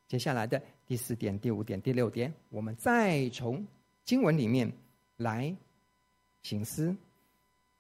[0.08, 3.66] 接下来的第四点、第五点、第六点，我们再从
[4.04, 4.72] 经文里面。
[5.20, 5.54] 来，
[6.44, 6.96] 省思，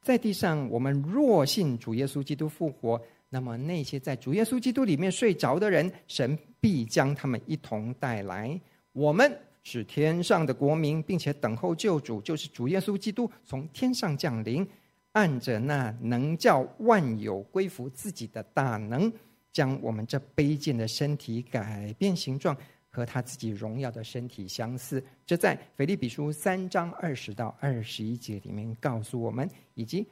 [0.01, 8.60] 在地上，我们若信主耶稣基督复活，那么那些在主耶稣基督里面睡着的人，神必将他们一同带来。
[8.91, 14.67] 我们是天上的国民，并且等候救主，就是主耶稣基督从天上降临，
[15.11, 19.11] 按着那能叫万有归服自己的大能，
[19.51, 22.55] 将我们这卑贱的身体改变形状。
[22.91, 30.05] 和他自己荣耀的身体相似，这在腓立比书三章二十到二十一节里面告诉我们，以及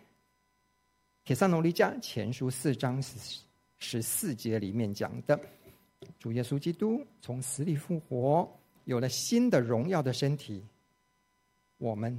[1.23, 3.01] 帖撒罗尼迦前书四章
[3.79, 5.38] 十四节里面讲的，
[6.19, 8.47] 主耶稣基督从死里复活，
[8.86, 10.63] 有了新的荣耀的身体，
[11.79, 12.15] 我们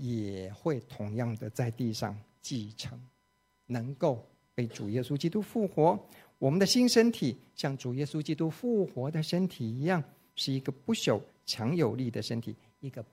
[0.00, 2.98] 也会同样的在地上继承，
[3.66, 5.98] 能够被主耶稣基督复活。
[6.38, 10.02] 我们的新身体像主耶稣基督复活的身体一样，
[10.34, 13.04] 是一个不朽、强有力的身体，一个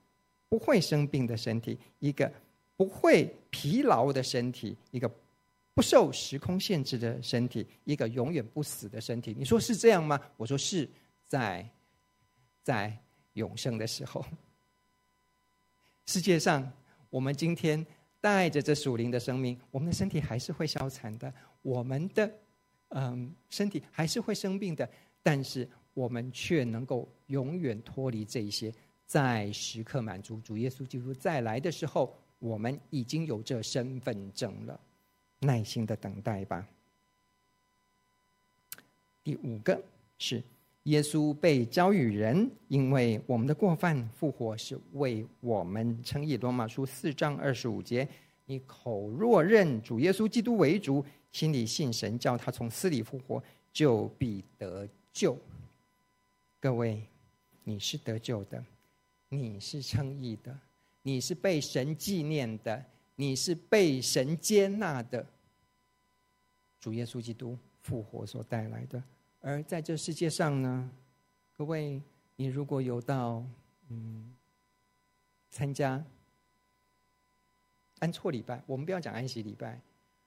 [0.47, 2.31] 不会生病的身体，一个
[2.77, 5.11] 不会疲劳的身体，一个
[5.73, 9.35] 不受时空限制的身体，一个永远不死的身体。
[9.37, 10.17] 你说是这样吗？
[10.37, 10.89] 我说是
[11.25, 11.69] 在
[12.63, 12.97] 在
[13.33, 14.23] 永生的时候。
[16.07, 16.71] 世界上，
[17.09, 17.85] 我们今天
[18.21, 22.31] 带着这属灵的生命，我们的身体还是会消残的，我们的。
[22.91, 24.89] 嗯，身体还是会生病的，
[25.21, 28.73] 但是我们却能够永远脱离这一些，
[29.05, 34.79] 在时刻满足主耶稣基督再来的时候，我们已经有这身份证了。
[35.39, 36.65] 耐心的等待吧。
[39.21, 39.83] 第五个
[40.17, 40.41] 是
[40.87, 46.37] 耶稣被交与人，因为我们的过犯复活是为我们称义。
[46.37, 48.07] 罗马书四章二十五节，
[48.45, 51.05] 你口若认主耶稣基督为主。
[51.33, 55.37] 心里信神，叫他从死里复活，就必得救。
[56.59, 57.03] 各位，
[57.65, 58.63] 你是得救的，
[59.27, 60.57] 你是称义的，
[61.03, 62.83] 你是被神纪念的，
[63.15, 65.23] 你是被神接纳的。
[66.79, 69.03] 主耶稣基督复活所带来的。
[69.47, 70.91] 而在这世界上呢，
[71.53, 72.01] 各位，
[72.35, 73.41] 你如果有到
[73.87, 74.35] 嗯
[75.49, 76.03] 参加
[77.99, 79.79] 安错礼拜，我们不要讲安息礼拜，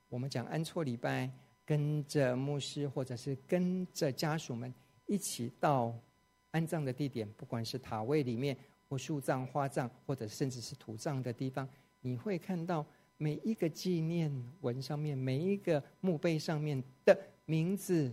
[0.08, 1.30] 我们讲安错礼拜，
[1.66, 4.72] 跟着牧师或者是跟着家属们
[5.04, 5.94] 一起到
[6.52, 8.56] 安葬的地点，不管是塔位里面
[8.88, 11.68] 或树葬、花葬，或者甚至是土葬的地方，
[12.00, 12.86] 你会看到
[13.18, 17.14] 每一个纪念文上面，每一个墓碑上面的
[17.44, 18.10] 名字。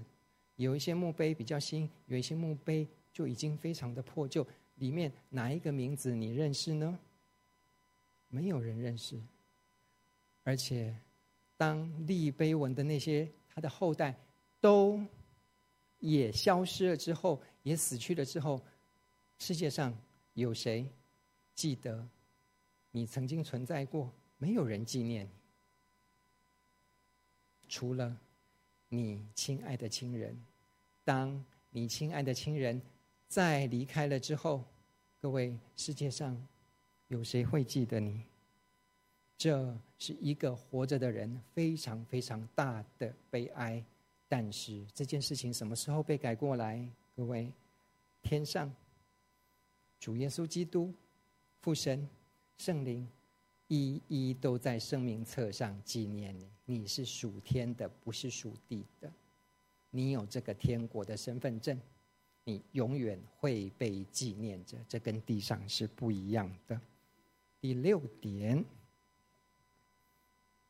[0.58, 4.46] 有一些墓碑比较新，有一些墓碑就已经非常的破旧。
[4.76, 7.00] 里面哪一个名字你认识呢？
[8.28, 9.20] 没有人认识。
[10.44, 10.96] 而且，
[11.56, 14.16] 当立碑文的那些他的后代
[14.60, 15.00] 都
[16.00, 18.62] 也消失了之后，也死去了之后，
[19.40, 19.96] 世界上
[20.34, 20.88] 有谁
[21.56, 22.08] 记得
[22.92, 24.12] 你曾经存在过？
[24.38, 25.32] 没有人纪念你，
[27.68, 28.18] 除了。
[28.90, 30.38] 你亲爱的亲人，
[31.04, 32.82] 当你亲爱的亲人
[33.28, 34.64] 再离开了之后，
[35.22, 36.36] 各位，世界上
[37.08, 38.24] 有谁会记得你？
[39.38, 43.84] 这是一个活着的人非常非常大的悲哀。
[44.30, 46.86] 但是这件事情什么时候被改过来？
[47.16, 47.52] 各位，
[48.22, 48.74] 天上
[50.00, 50.94] 主耶稣基督、
[51.62, 52.08] 父神、
[52.58, 53.08] 圣灵。
[53.68, 56.48] 一一都在生命册上纪念你。
[56.70, 59.12] 你是属天的，不是属地的。
[59.90, 61.80] 你有这个天国的身份证，
[62.44, 64.78] 你永远会被纪念着。
[64.88, 66.80] 这跟地上是不一样的。
[67.60, 68.64] 第六点，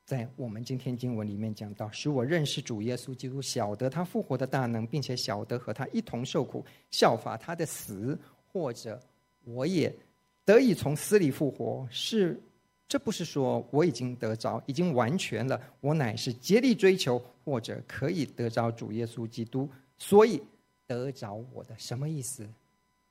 [0.06, 8.18] 在我们今天经文里面讲到：使我认识主耶稣基督，晓得他复活的大能，并且晓得和他一同受苦，效法他的死，
[8.52, 9.00] 或者
[9.44, 9.94] 我也
[10.46, 11.88] 得以从死里复活。
[11.92, 12.40] 是。
[12.88, 15.62] 这不是说我已经得着，已经完全了。
[15.82, 20.42] 我乃是竭力追求，或者可以得着主耶稣基督，所以
[20.86, 22.48] 得着我的什么意思？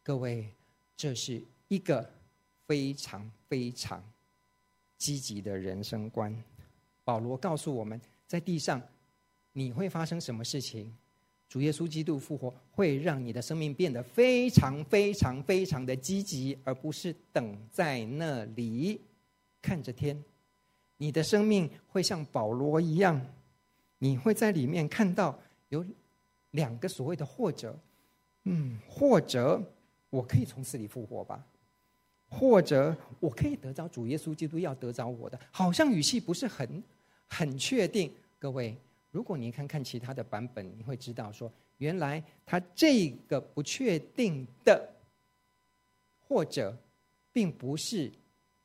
[0.03, 0.49] 各位，
[0.97, 2.09] 这是一个
[2.67, 4.03] 非常非常
[4.97, 6.35] 积极的人生观。
[7.05, 8.81] 保罗告诉我们在地上
[9.53, 10.91] 你会发生什么事情？
[11.49, 19.01] 主耶稣基督复活会让你的生命变得非常非常非常的积极，而不是等在那里。
[19.67, 20.17] 看着天，
[20.97, 23.21] 你的生命会像保罗一样，
[23.99, 25.37] 你会在里面看到
[25.71, 25.85] 有
[26.53, 27.77] 两个所谓的或者，
[28.45, 29.61] 嗯，或者
[30.09, 31.45] 我可以从死里复活吧，
[32.29, 36.81] 或者我可以得着主耶稣基督要得着我的，好像语气不是很
[37.27, 38.09] 很确定。
[38.39, 38.77] 各位，
[39.11, 44.89] 如果你看看其他的版本，你会知道说，原来他这个不确定的
[46.21, 46.73] 或者，
[47.33, 48.13] 并不是。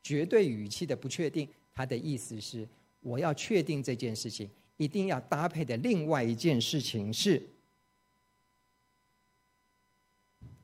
[0.03, 2.67] 绝对语气的不确定，他的意思是，
[3.01, 7.41] 我要确定这件事情，一定要搭配的另外一件事情是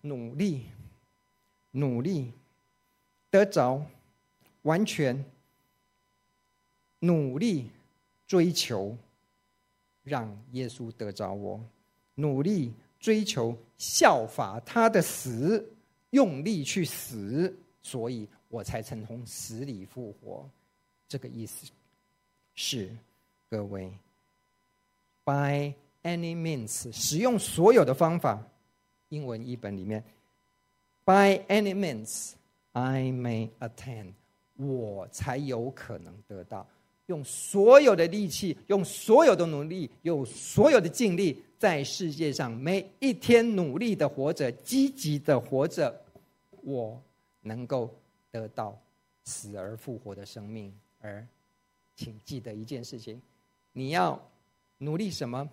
[0.01, 0.63] 努力，
[1.71, 2.31] 努力
[3.29, 3.85] 得着
[4.63, 5.23] 完全，
[6.99, 7.69] 努力
[8.25, 8.97] 追求
[10.03, 11.63] 让耶稣得着我，
[12.15, 15.73] 努力追求效法他的死，
[16.09, 18.27] 用力去死，所以。
[18.49, 20.49] 我才曾从死里复活，
[21.07, 21.67] 这个意思。
[22.59, 22.89] 是
[23.51, 23.91] 各位
[25.23, 25.71] ，by
[26.01, 28.43] any means 使用所有的方法，
[29.09, 30.03] 英文译本里面
[31.05, 32.31] ，by any means
[32.71, 34.13] I may attain，
[34.55, 36.67] 我才有可能得到，
[37.05, 45.95] 用所有的力气，用所有的努力，用所有的尽力，在世界上每一天努力的活着，积极的活着，
[46.63, 46.99] 我
[47.41, 47.93] 能够。
[48.37, 48.79] 得到
[49.23, 51.25] 死而复活的生命，而
[51.95, 53.19] 请记得一件事情：
[53.71, 54.21] 你要
[54.77, 55.49] 努力什么？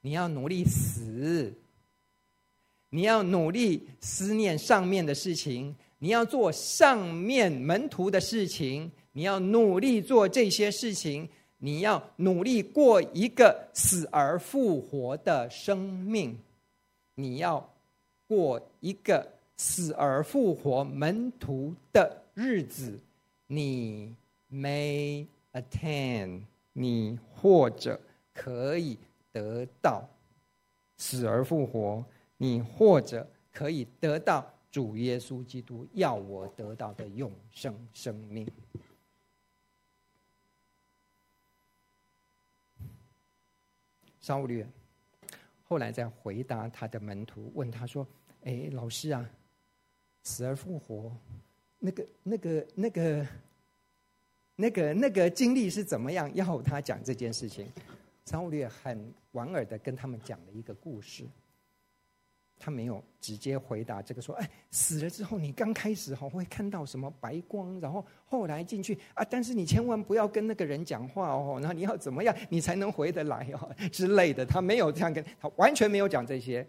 [0.00, 1.52] 你要努力死，
[2.90, 11.28] 你要努力思念上面的事情，你要做上面门徒的事情，你要努力做这些事情，
[11.58, 16.38] 你要努力过一个死而复活的生命，
[17.16, 17.74] 你要
[18.28, 19.39] 过一个。
[19.62, 22.98] 死而复活门徒的日子，
[23.46, 24.16] 你
[24.50, 26.40] may attain，
[26.72, 28.00] 你或者
[28.32, 28.96] 可以
[29.30, 30.08] 得到
[30.96, 32.02] 死而复活，
[32.38, 38.50] 你或者可以得到主耶稣基督要我得到的永生生命。
[44.22, 44.64] 扫罗
[45.68, 48.06] 后来在回答他的门徒，问他说
[48.44, 49.30] ：“哎，老师啊。”
[50.22, 51.12] 死而复活，
[51.78, 53.26] 那个、那个、那个、
[54.56, 56.30] 那个、那个经历是怎么样？
[56.34, 57.66] 要他讲这件事情。
[58.24, 61.24] 粗略、很莞尔的跟他们讲了一个故事。
[62.62, 76.64] 他没有直接回答这个说：“哎，死了之后，你刚开始哈会看到什么白光，然后后来进去啊，但是你千万不要跟那个人讲话哦，然后你要怎么样你才能回得来哦之类的。”他没有这样跟他完全没有讲这些。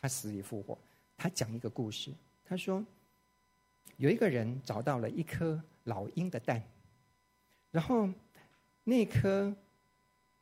[0.00, 0.78] 他死里复活，
[1.16, 2.12] 他讲一个故事。
[2.44, 2.84] 他说，
[3.96, 6.62] 有一个人找到了一颗老鹰的蛋，
[7.70, 8.08] 然后
[8.84, 9.54] 那颗。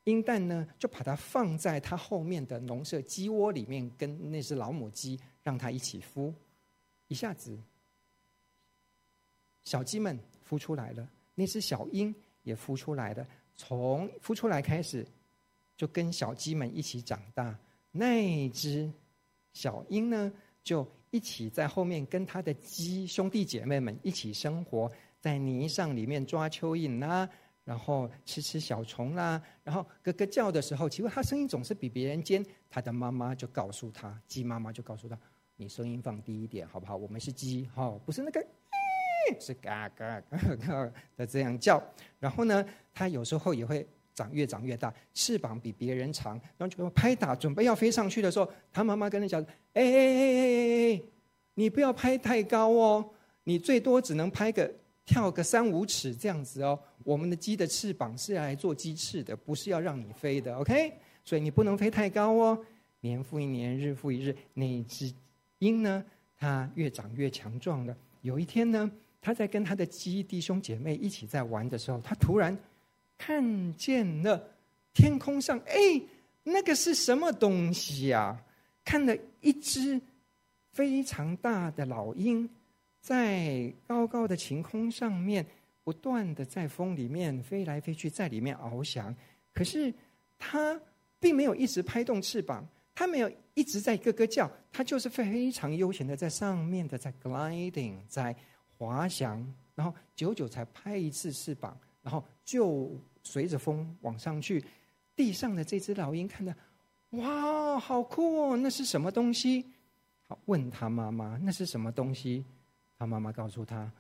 [0.05, 6.33] 鹰蛋呢，就把它放在它后面的农舍鸡窝里面，跟那只老母鸡让它一起孵。
[7.07, 7.57] 一下子，
[9.63, 13.25] 小鸡们孵出来了，那只小鹰也孵出来了。
[13.55, 15.07] 从孵出来开始，
[15.77, 17.57] 就跟小鸡们一起长大。
[17.93, 18.91] 那只
[19.53, 20.33] 小鹰呢，
[20.65, 27.31] 就一起在后面跟他的鸡兄弟姐妹们一起生活在泥上里面抓蚯蚓啦、啊。
[27.63, 32.45] 然后吃吃小虫啦，然后咯咯叫的时候，其实他声音总是比别人尖。
[32.69, 35.17] 他的妈妈就告诉他，鸡妈妈就告诉他
[35.55, 36.97] ：“你声音放低一点，好不好？
[36.97, 38.45] 我们是鸡，哈，不是那个，
[39.39, 41.81] 是嘎嘎嘎嘎的这样叫。
[42.19, 49.45] 然后呢，他有时候也会长越长越大，翅膀比别人长，然后就拍打，准备要飞上去的时候，他妈妈跟他讲：
[49.75, 51.03] 哎哎哎哎哎，
[51.55, 53.11] 你不要拍太高哦，
[53.45, 54.71] 你最多只能拍个。”
[55.07, 60.93] 跳个三五尺这样子哦，我们的鸡的翅膀是来做鸡翅的，不是要让你飞的，OK？
[61.25, 62.65] 所以你不能飞太高哦。
[63.01, 65.13] 年复一年，日复一日，那只
[65.59, 66.05] 鹰呢，
[66.39, 67.97] 它越长越强壮了。
[68.23, 68.89] 有一天呢，
[69.21, 72.57] 它在跟它的鸡弟兄姐妹一起在玩的时候，它突然
[73.19, 74.41] 看见了
[74.95, 76.01] 天空上，哎，
[76.45, 78.41] 那个是什么东西呀？
[78.91, 80.01] 看了一只
[80.73, 82.51] 非常大的老鹰。
[83.01, 85.47] 在高高的晴空上面，
[85.85, 89.15] 不断的在风里面飞来飞去，在里面翱翔。
[89.53, 89.95] 可是
[90.37, 90.79] 它
[91.21, 98.35] 并没有一直拍动翅膀，它没有一直在咯咯叫，它就是非常悠闲的在上面的在 gliding，在
[98.77, 104.65] 滑翔，然后久久才拍一次翅膀，然后就随着风往上去。
[105.15, 106.53] 地上的这只老鹰看到，
[107.11, 108.57] 哇，好酷哦！
[108.57, 109.65] 那是什么东西？
[110.29, 112.45] 好，问他妈妈，那是什么东西？
[112.99, 113.91] 他妈妈告诉他，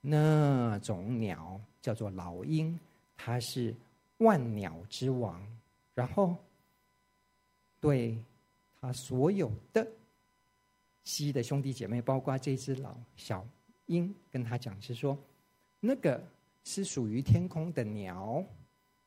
[0.00, 2.78] 那种鸟叫做老鹰，
[3.16, 3.74] 它是
[4.18, 5.40] 万鸟之王。
[5.94, 6.36] 然后，
[7.80, 8.16] 对
[8.80, 9.86] 他所有的
[11.02, 13.46] 鸡的兄弟姐妹，包括这只老小
[13.86, 15.18] 鹰，跟他讲是说，
[15.80, 16.22] 那个
[16.64, 18.42] 是属于天空的鸟，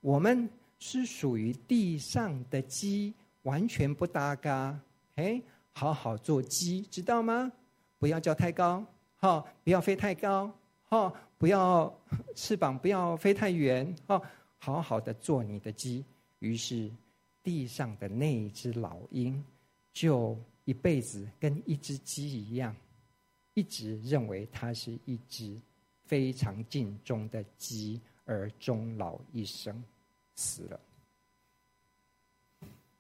[0.02, 0.48] 我们
[0.78, 3.14] 是属于地上的鸡，
[3.48, 4.78] 完全不搭嘎。
[5.16, 5.42] 哎，
[5.72, 7.50] 好好做鸡，知道吗？
[7.98, 8.86] 不要叫太高。
[9.16, 10.52] 好，不要飞太高，
[10.84, 11.92] 好，不要
[12.36, 14.22] 翅膀不要飞太远，好，
[14.58, 16.04] 好好的做你的鸡。
[16.40, 16.92] 于是，
[17.42, 19.42] 地上的那一只老鹰，
[19.94, 22.76] 就一辈子跟一只鸡一样，
[23.54, 25.58] 一直认为它是一只
[26.06, 29.82] 非常尽忠的鸡，而终老一生，
[30.36, 30.80] 死了。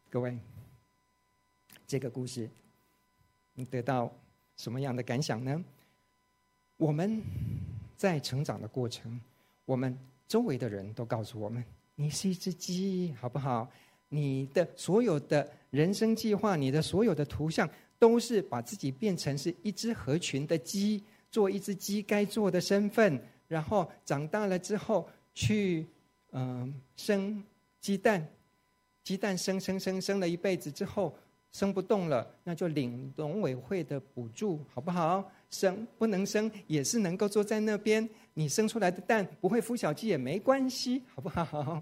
[0.09, 0.37] 各位，
[1.85, 2.49] 这个故事，
[3.53, 4.09] 你得到
[4.55, 5.61] 什么样的感想呢？
[6.77, 7.21] 我们
[7.97, 9.19] 在成长的过程，
[9.65, 11.61] 我们周围的人都告诉我们
[11.95, 13.69] ：“你是一只鸡，好不好？
[14.07, 25.85] 你的所有的人生计划，你的所有的图像，都是把自己变成是一只合群的鸡，做一只鸡该做的身份，然后长大了之后去
[26.31, 27.43] 嗯、生
[27.81, 28.25] 鸡蛋，
[29.07, 31.15] 鸡蛋生生生生了一辈子之后。”
[31.53, 35.31] 生不动了，那就领农委会的补助，好不好？
[35.49, 38.07] 生不能生，也是能够坐在那边。
[38.33, 41.81] 你生出来的蛋不会孵小鸡也没关系，好不好？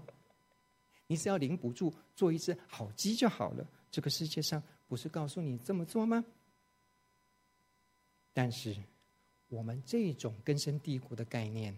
[1.08, 3.66] 你只要领补助，做一只好鸡就好了。
[3.90, 6.24] 这个世界上不是告诉你这么做吗？
[8.32, 8.74] 但是，
[9.48, 11.76] 我们这种根深蒂固的概念，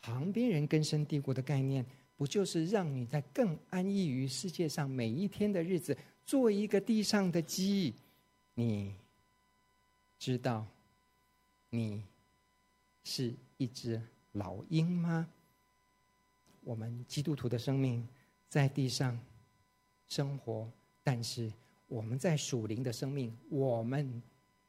[0.00, 1.84] 旁边人根深蒂固的概念，
[2.16, 5.96] 不就是让你在更安逸于世界上每一天的日子？
[6.24, 7.92] 做一个地上的鸡，
[8.54, 8.94] 你
[10.18, 10.66] 知道
[11.68, 12.02] 你
[13.02, 14.00] 是一只
[14.32, 15.28] 老鹰吗？
[16.62, 18.08] 我们基督徒的生命
[18.48, 19.20] 在地上
[20.08, 20.66] 生活，
[21.02, 21.52] 但是
[21.88, 24.22] 我们在属灵的生命，我们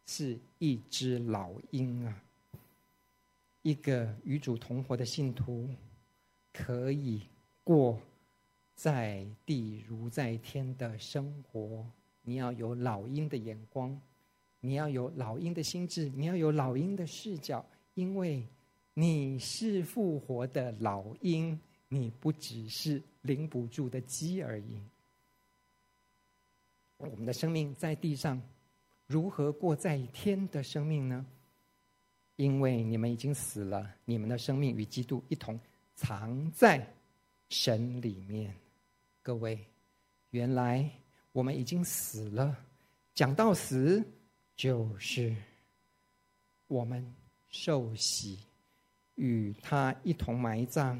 [0.05, 2.23] 是一只老鹰啊！
[3.61, 5.73] 一个与主同活的信徒
[6.51, 7.21] 可以
[7.65, 7.99] 过。
[8.77, 11.85] 在地如在天的生活，
[12.23, 13.97] 你要有老鹰的眼光，
[14.59, 18.45] 你要有老鹰的心智，你要有老鹰的视角，因为
[18.93, 21.57] 你是复活的老鹰，
[21.87, 24.77] 你不只是领不住的鸡而已。
[26.97, 28.41] 我们的生命在地上
[29.07, 31.25] 如何过在天的生命呢？
[32.35, 35.57] 因为你们已经死了，你们的生命与基督一同
[35.95, 36.85] 藏在
[37.49, 38.53] 神里面。
[39.21, 39.59] 各位，
[40.29, 40.89] 原来
[41.31, 42.57] 我们已经死了。
[43.13, 44.03] 讲到死，
[44.55, 45.35] 就是
[46.67, 47.05] 我们
[47.49, 48.39] 受洗，
[49.15, 50.99] 与他一同埋葬，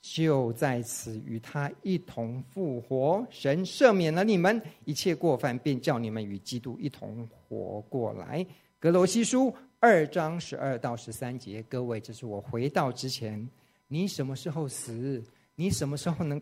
[0.00, 3.26] 就在此与他一同复活。
[3.30, 8.46] 神赦免了你们一切过犯，便叫你们与基督一同活过来。
[8.78, 9.54] 格罗西书。
[9.80, 13.46] 二章十二到十三节，各位，这是我回到之前，
[13.86, 15.22] 你什么时候死？
[15.54, 16.40] 你什么时候能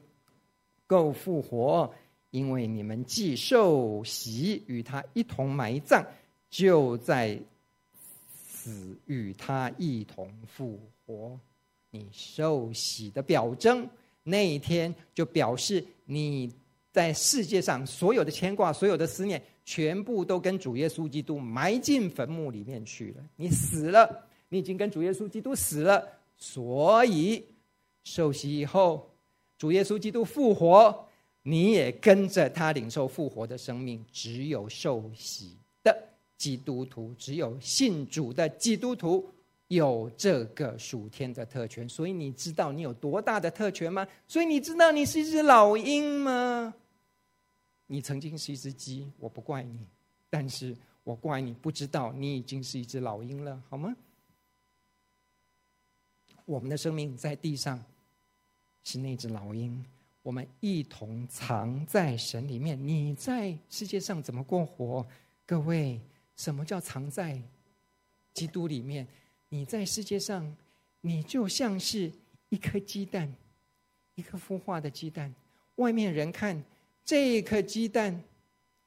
[0.87, 1.93] 够复活？
[2.31, 6.05] 因为你们既受洗与他一同埋葬，
[6.49, 7.39] 就在
[8.25, 11.39] 死与他一同复活。
[11.91, 13.87] 你受洗的表征，
[14.23, 16.51] 那一天就表示你
[16.91, 19.43] 在世界上所有的牵挂、所有的思念。
[19.65, 23.23] 全部都跟主耶稣基督埋进坟墓里面去了。
[23.37, 26.05] 你死了，你已经跟主耶稣基督死了，
[26.37, 27.45] 所以
[28.05, 29.11] 受洗以后，
[29.59, 31.09] 主耶稣基督复活，
[31.43, 34.05] 你也跟着他领受复活的生命。
[34.13, 35.97] 只有受洗的
[36.37, 39.29] 基督徒，只有信主的基督徒
[39.69, 41.89] 有这个属天的特权。
[41.89, 44.07] 所以你知道你有多大的特权吗？
[44.27, 46.75] 所以你知道你是一只老鹰吗？
[47.87, 49.79] 你曾经是一只鸡，我不怪你，
[50.31, 50.75] 但是
[51.05, 53.95] 我怪你不知道你已经是一只老鹰了，好吗？
[56.45, 57.83] 我们的生命在地上
[58.85, 59.85] 是那只老鹰，
[60.23, 62.79] 我们一同藏在神里面。
[62.87, 65.07] 你在世界上怎么过活？
[65.47, 66.01] 各位，
[66.37, 67.41] 什么叫藏在
[68.33, 69.07] 基督里面？
[69.49, 70.57] 你在世界上，
[71.01, 72.11] 你就像是
[72.49, 73.33] 一颗鸡蛋，
[74.15, 75.35] 一颗孵化的鸡蛋，
[75.77, 76.63] 外面人看。
[77.05, 78.23] 这颗鸡蛋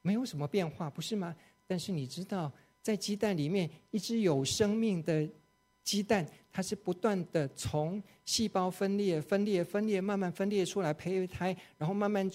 [0.01, 1.35] 没有什么变化，不是吗？
[1.67, 5.27] 但是你知道，在鸡蛋里面，一只有生命的
[5.85, 12.29] 鸡蛋，它是不断的从细胞分裂、分裂、分裂，慢慢分裂出来胚胎，然后慢慢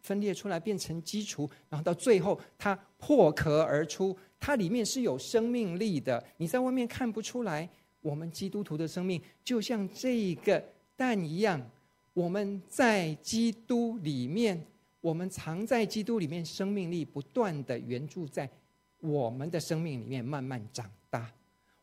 [0.00, 6.22] 分裂出来变成基础，然后到最后它破壳而出，它里面是有生命力的。
[6.36, 7.66] 你在外面看不出来。
[8.02, 10.62] 我们基督徒的生命就像这个
[10.94, 11.58] 蛋一样，
[12.12, 14.66] 我们在基督里面。
[15.00, 18.48] 我们藏在基督里面，生命力不断的援助在
[19.00, 20.90] 我们的生命里面慢慢长。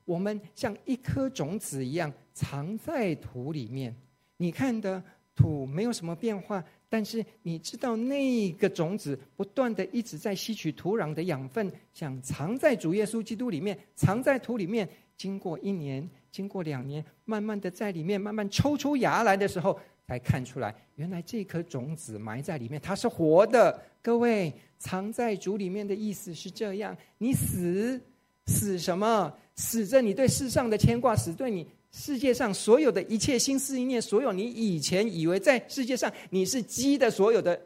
[0.06, 3.96] 我们像一颗种子一样藏在土里面，
[4.38, 5.04] 你看的
[5.36, 14.88] 土没有什么变化，但是你知道那个种子不断的一直在吸取土壤的养分，想藏在主耶稣基督里面，藏在土里面。
[15.18, 19.80] 经过一年，经过两年，慢慢的在里面慢慢抽出芽来的时候。
[20.08, 23.82] 才看出来，原来这颗种子埋在里面，它是活的。
[24.02, 28.02] 各位，藏在主里面的意思是这样：你死
[28.48, 29.34] 死什么？
[29.56, 37.60] 死着你对世上的牵挂，死对你世界上所有的一切心思意念，所有你以前以为在世界上你是鸡的所有的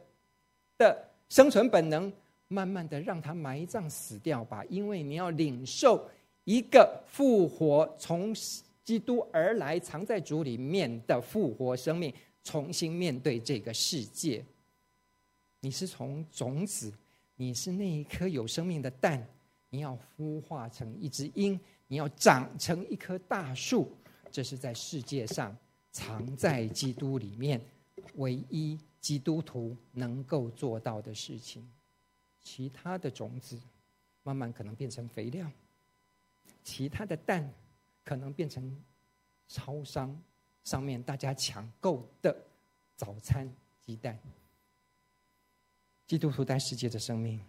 [0.77, 2.11] 的生存本能，
[2.47, 4.63] 慢慢的让它埋葬死掉吧。
[4.69, 6.09] 因为你要领受
[6.43, 8.35] 一个复活，从
[8.83, 12.13] 基督而来，藏在主里面的复活生命。
[12.47, 14.45] 重新面对这个世界，
[15.61, 16.93] 你是从种子，
[17.37, 19.27] 你是那一颗有生命的蛋，
[19.71, 23.95] 你要孵化成一只鹰，你要长成一棵大树，
[24.31, 25.55] 这是在世界上
[25.91, 27.59] 藏在基督里面
[28.15, 31.69] 唯一基督徒能够做到的事情。
[32.43, 33.59] 其他的种子
[34.23, 35.49] 慢慢可能变成肥料，
[36.63, 37.51] 其他的蛋
[38.03, 38.83] 可能变成
[39.47, 40.15] 超商。
[40.63, 42.35] 上面大家抢购的
[42.95, 43.47] 早餐
[43.85, 44.17] 鸡蛋，
[46.07, 47.39] 基督徒在世界的生命，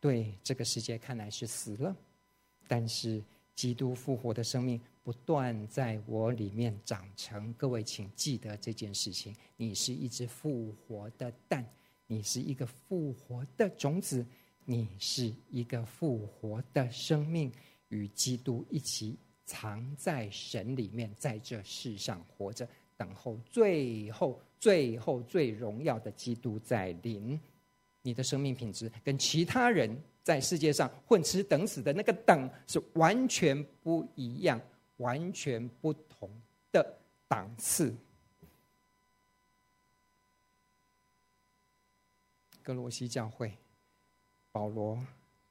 [0.00, 1.96] 对这个世界看来是死了，
[2.66, 3.22] 但是
[3.56, 7.52] 基督复活的生命不断在我里面长成。
[7.54, 11.66] 各位，请记得这件事情：你是一只复活的蛋，
[12.06, 14.24] 你是一个复活的种子，
[14.64, 17.50] 你是一个复活的生命，
[17.88, 19.18] 与基督一起。
[19.48, 27.38] 藏在神里面，在这世上活着，等候最后、最后、最荣耀的基督在临。
[28.02, 29.96] 你的生命品质跟其他人
[30.26, 34.60] 在世界上混吃等死的那个等是完全不一样、
[34.96, 36.28] 完全不同
[36.72, 36.98] 的
[37.28, 37.94] 档次。
[42.60, 43.56] 格罗西教会，
[44.50, 44.98] 保罗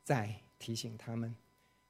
[0.04, 1.34] 在提醒他们。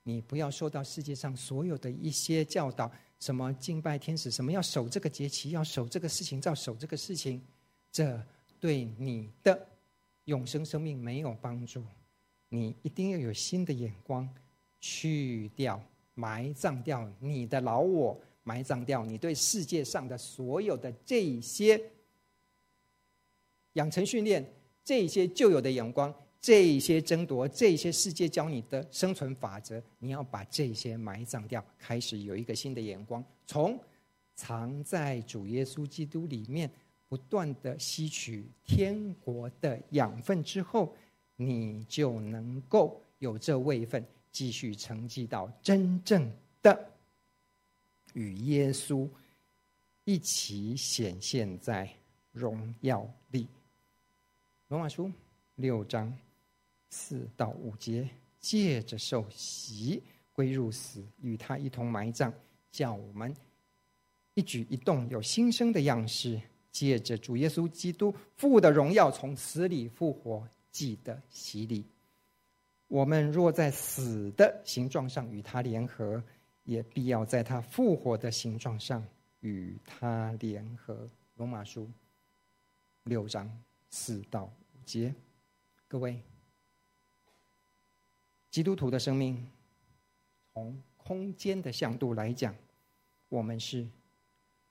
[0.03, 7.43] 你不要受到世界上所有的一些教导，什么敬拜天使，什么要守这个节期，要守这个事情，要守这个事情，
[7.91, 8.23] 这
[8.59, 9.67] 对你的
[10.25, 11.83] 永生生命没有帮助，
[12.49, 14.29] 你一定要有新的眼光，
[14.79, 15.81] 去掉、
[16.13, 21.81] 埋葬掉你的老我，埋葬掉你对世界上的所有的这些
[23.73, 24.45] 养成训练，
[24.83, 33.79] 这些旧有的眼光，这些争夺，这些世界教你的生存法则，你要把这些埋葬掉，开始有一个新的眼光，从
[34.35, 36.69] 藏在主耶稣基督里面。
[37.07, 40.93] 不断的吸取天国的养分之后，
[41.36, 46.31] 你就能够有这位分，继续承继到真正
[46.61, 46.89] 的
[48.13, 49.07] 与耶稣
[50.03, 51.89] 一起显现在
[52.31, 53.47] 荣耀里。
[54.67, 55.11] 罗马书
[55.55, 56.11] 六章
[56.89, 58.09] 四到五节，
[58.39, 60.01] 借着受洗
[60.33, 62.31] 归入死，与他一同埋葬，
[62.71, 63.36] 叫我们
[64.33, 66.41] 一举一动有新生的样式。
[66.71, 70.45] 借着主耶稣基督父的荣耀从死里复活，
[70.76, 71.86] 记得洗礼。
[72.89, 76.21] 我们若在死的形状上与他联合，
[76.65, 79.01] 也必要在他复活的形状上
[79.39, 81.09] 与他联合。
[81.38, 81.89] 罗马书
[83.05, 83.49] 六章
[83.89, 85.15] 四到五节，
[85.88, 86.21] 各位，
[88.51, 89.47] 基督徒的生命，
[90.53, 92.53] 从空间的向度来讲，
[93.30, 93.88] 我们是。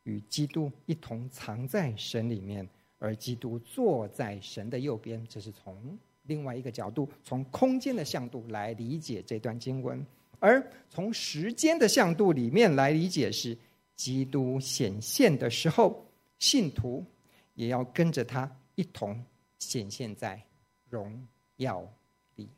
[0.07, 2.68] 与基督一同藏在神里面，
[3.05, 5.22] 而基督坐在神的右边。
[5.28, 10.02] 这是从另外一个角度，从空间的向度来理解这段经文；
[10.38, 13.57] 而从时间的向度里面来理解，是
[13.94, 16.07] 基督显现的时候，
[16.38, 17.05] 信徒
[17.52, 19.22] 也要跟着他一同
[19.59, 20.42] 显现在
[20.88, 21.26] 荣
[21.57, 21.86] 耀
[22.36, 22.48] 里。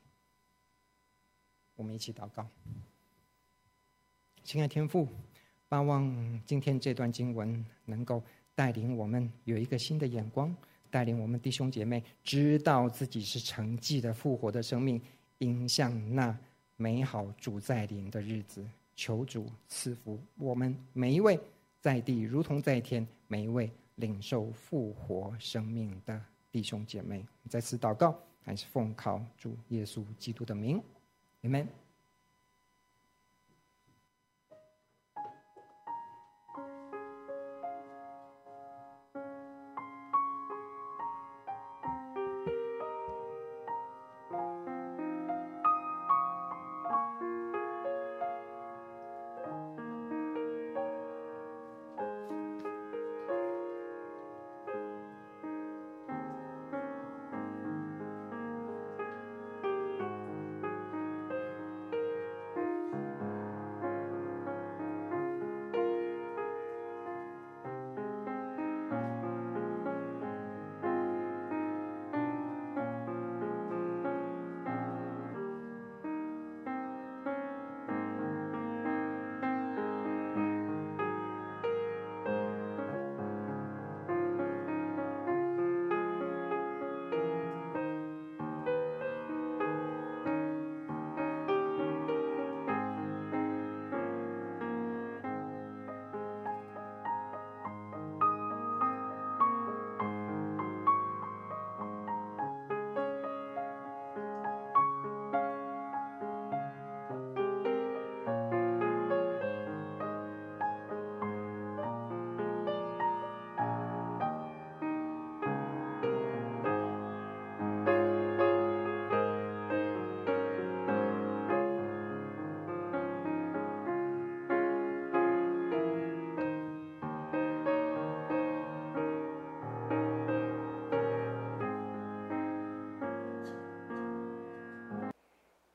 [1.74, 2.46] 我们一起祷告，
[4.44, 5.08] 亲爱天父。
[5.68, 8.22] 盼望今天这段经文能够
[8.56, 10.52] 带领我们有一个新的眼光，
[10.90, 15.00] 带领我们弟兄姐妹知道自己是成绩的复活的生命，
[15.38, 16.36] 迎向那
[16.76, 18.66] 美好主在临的日子。
[18.94, 21.38] 求主赐福我们每一位
[21.78, 27.22] 在地如同在天，每一位领受复活生命的弟兄姐妹。
[27.48, 30.82] 再次祷告，还是奉靠主耶稣基督的名，
[31.40, 31.68] 你们。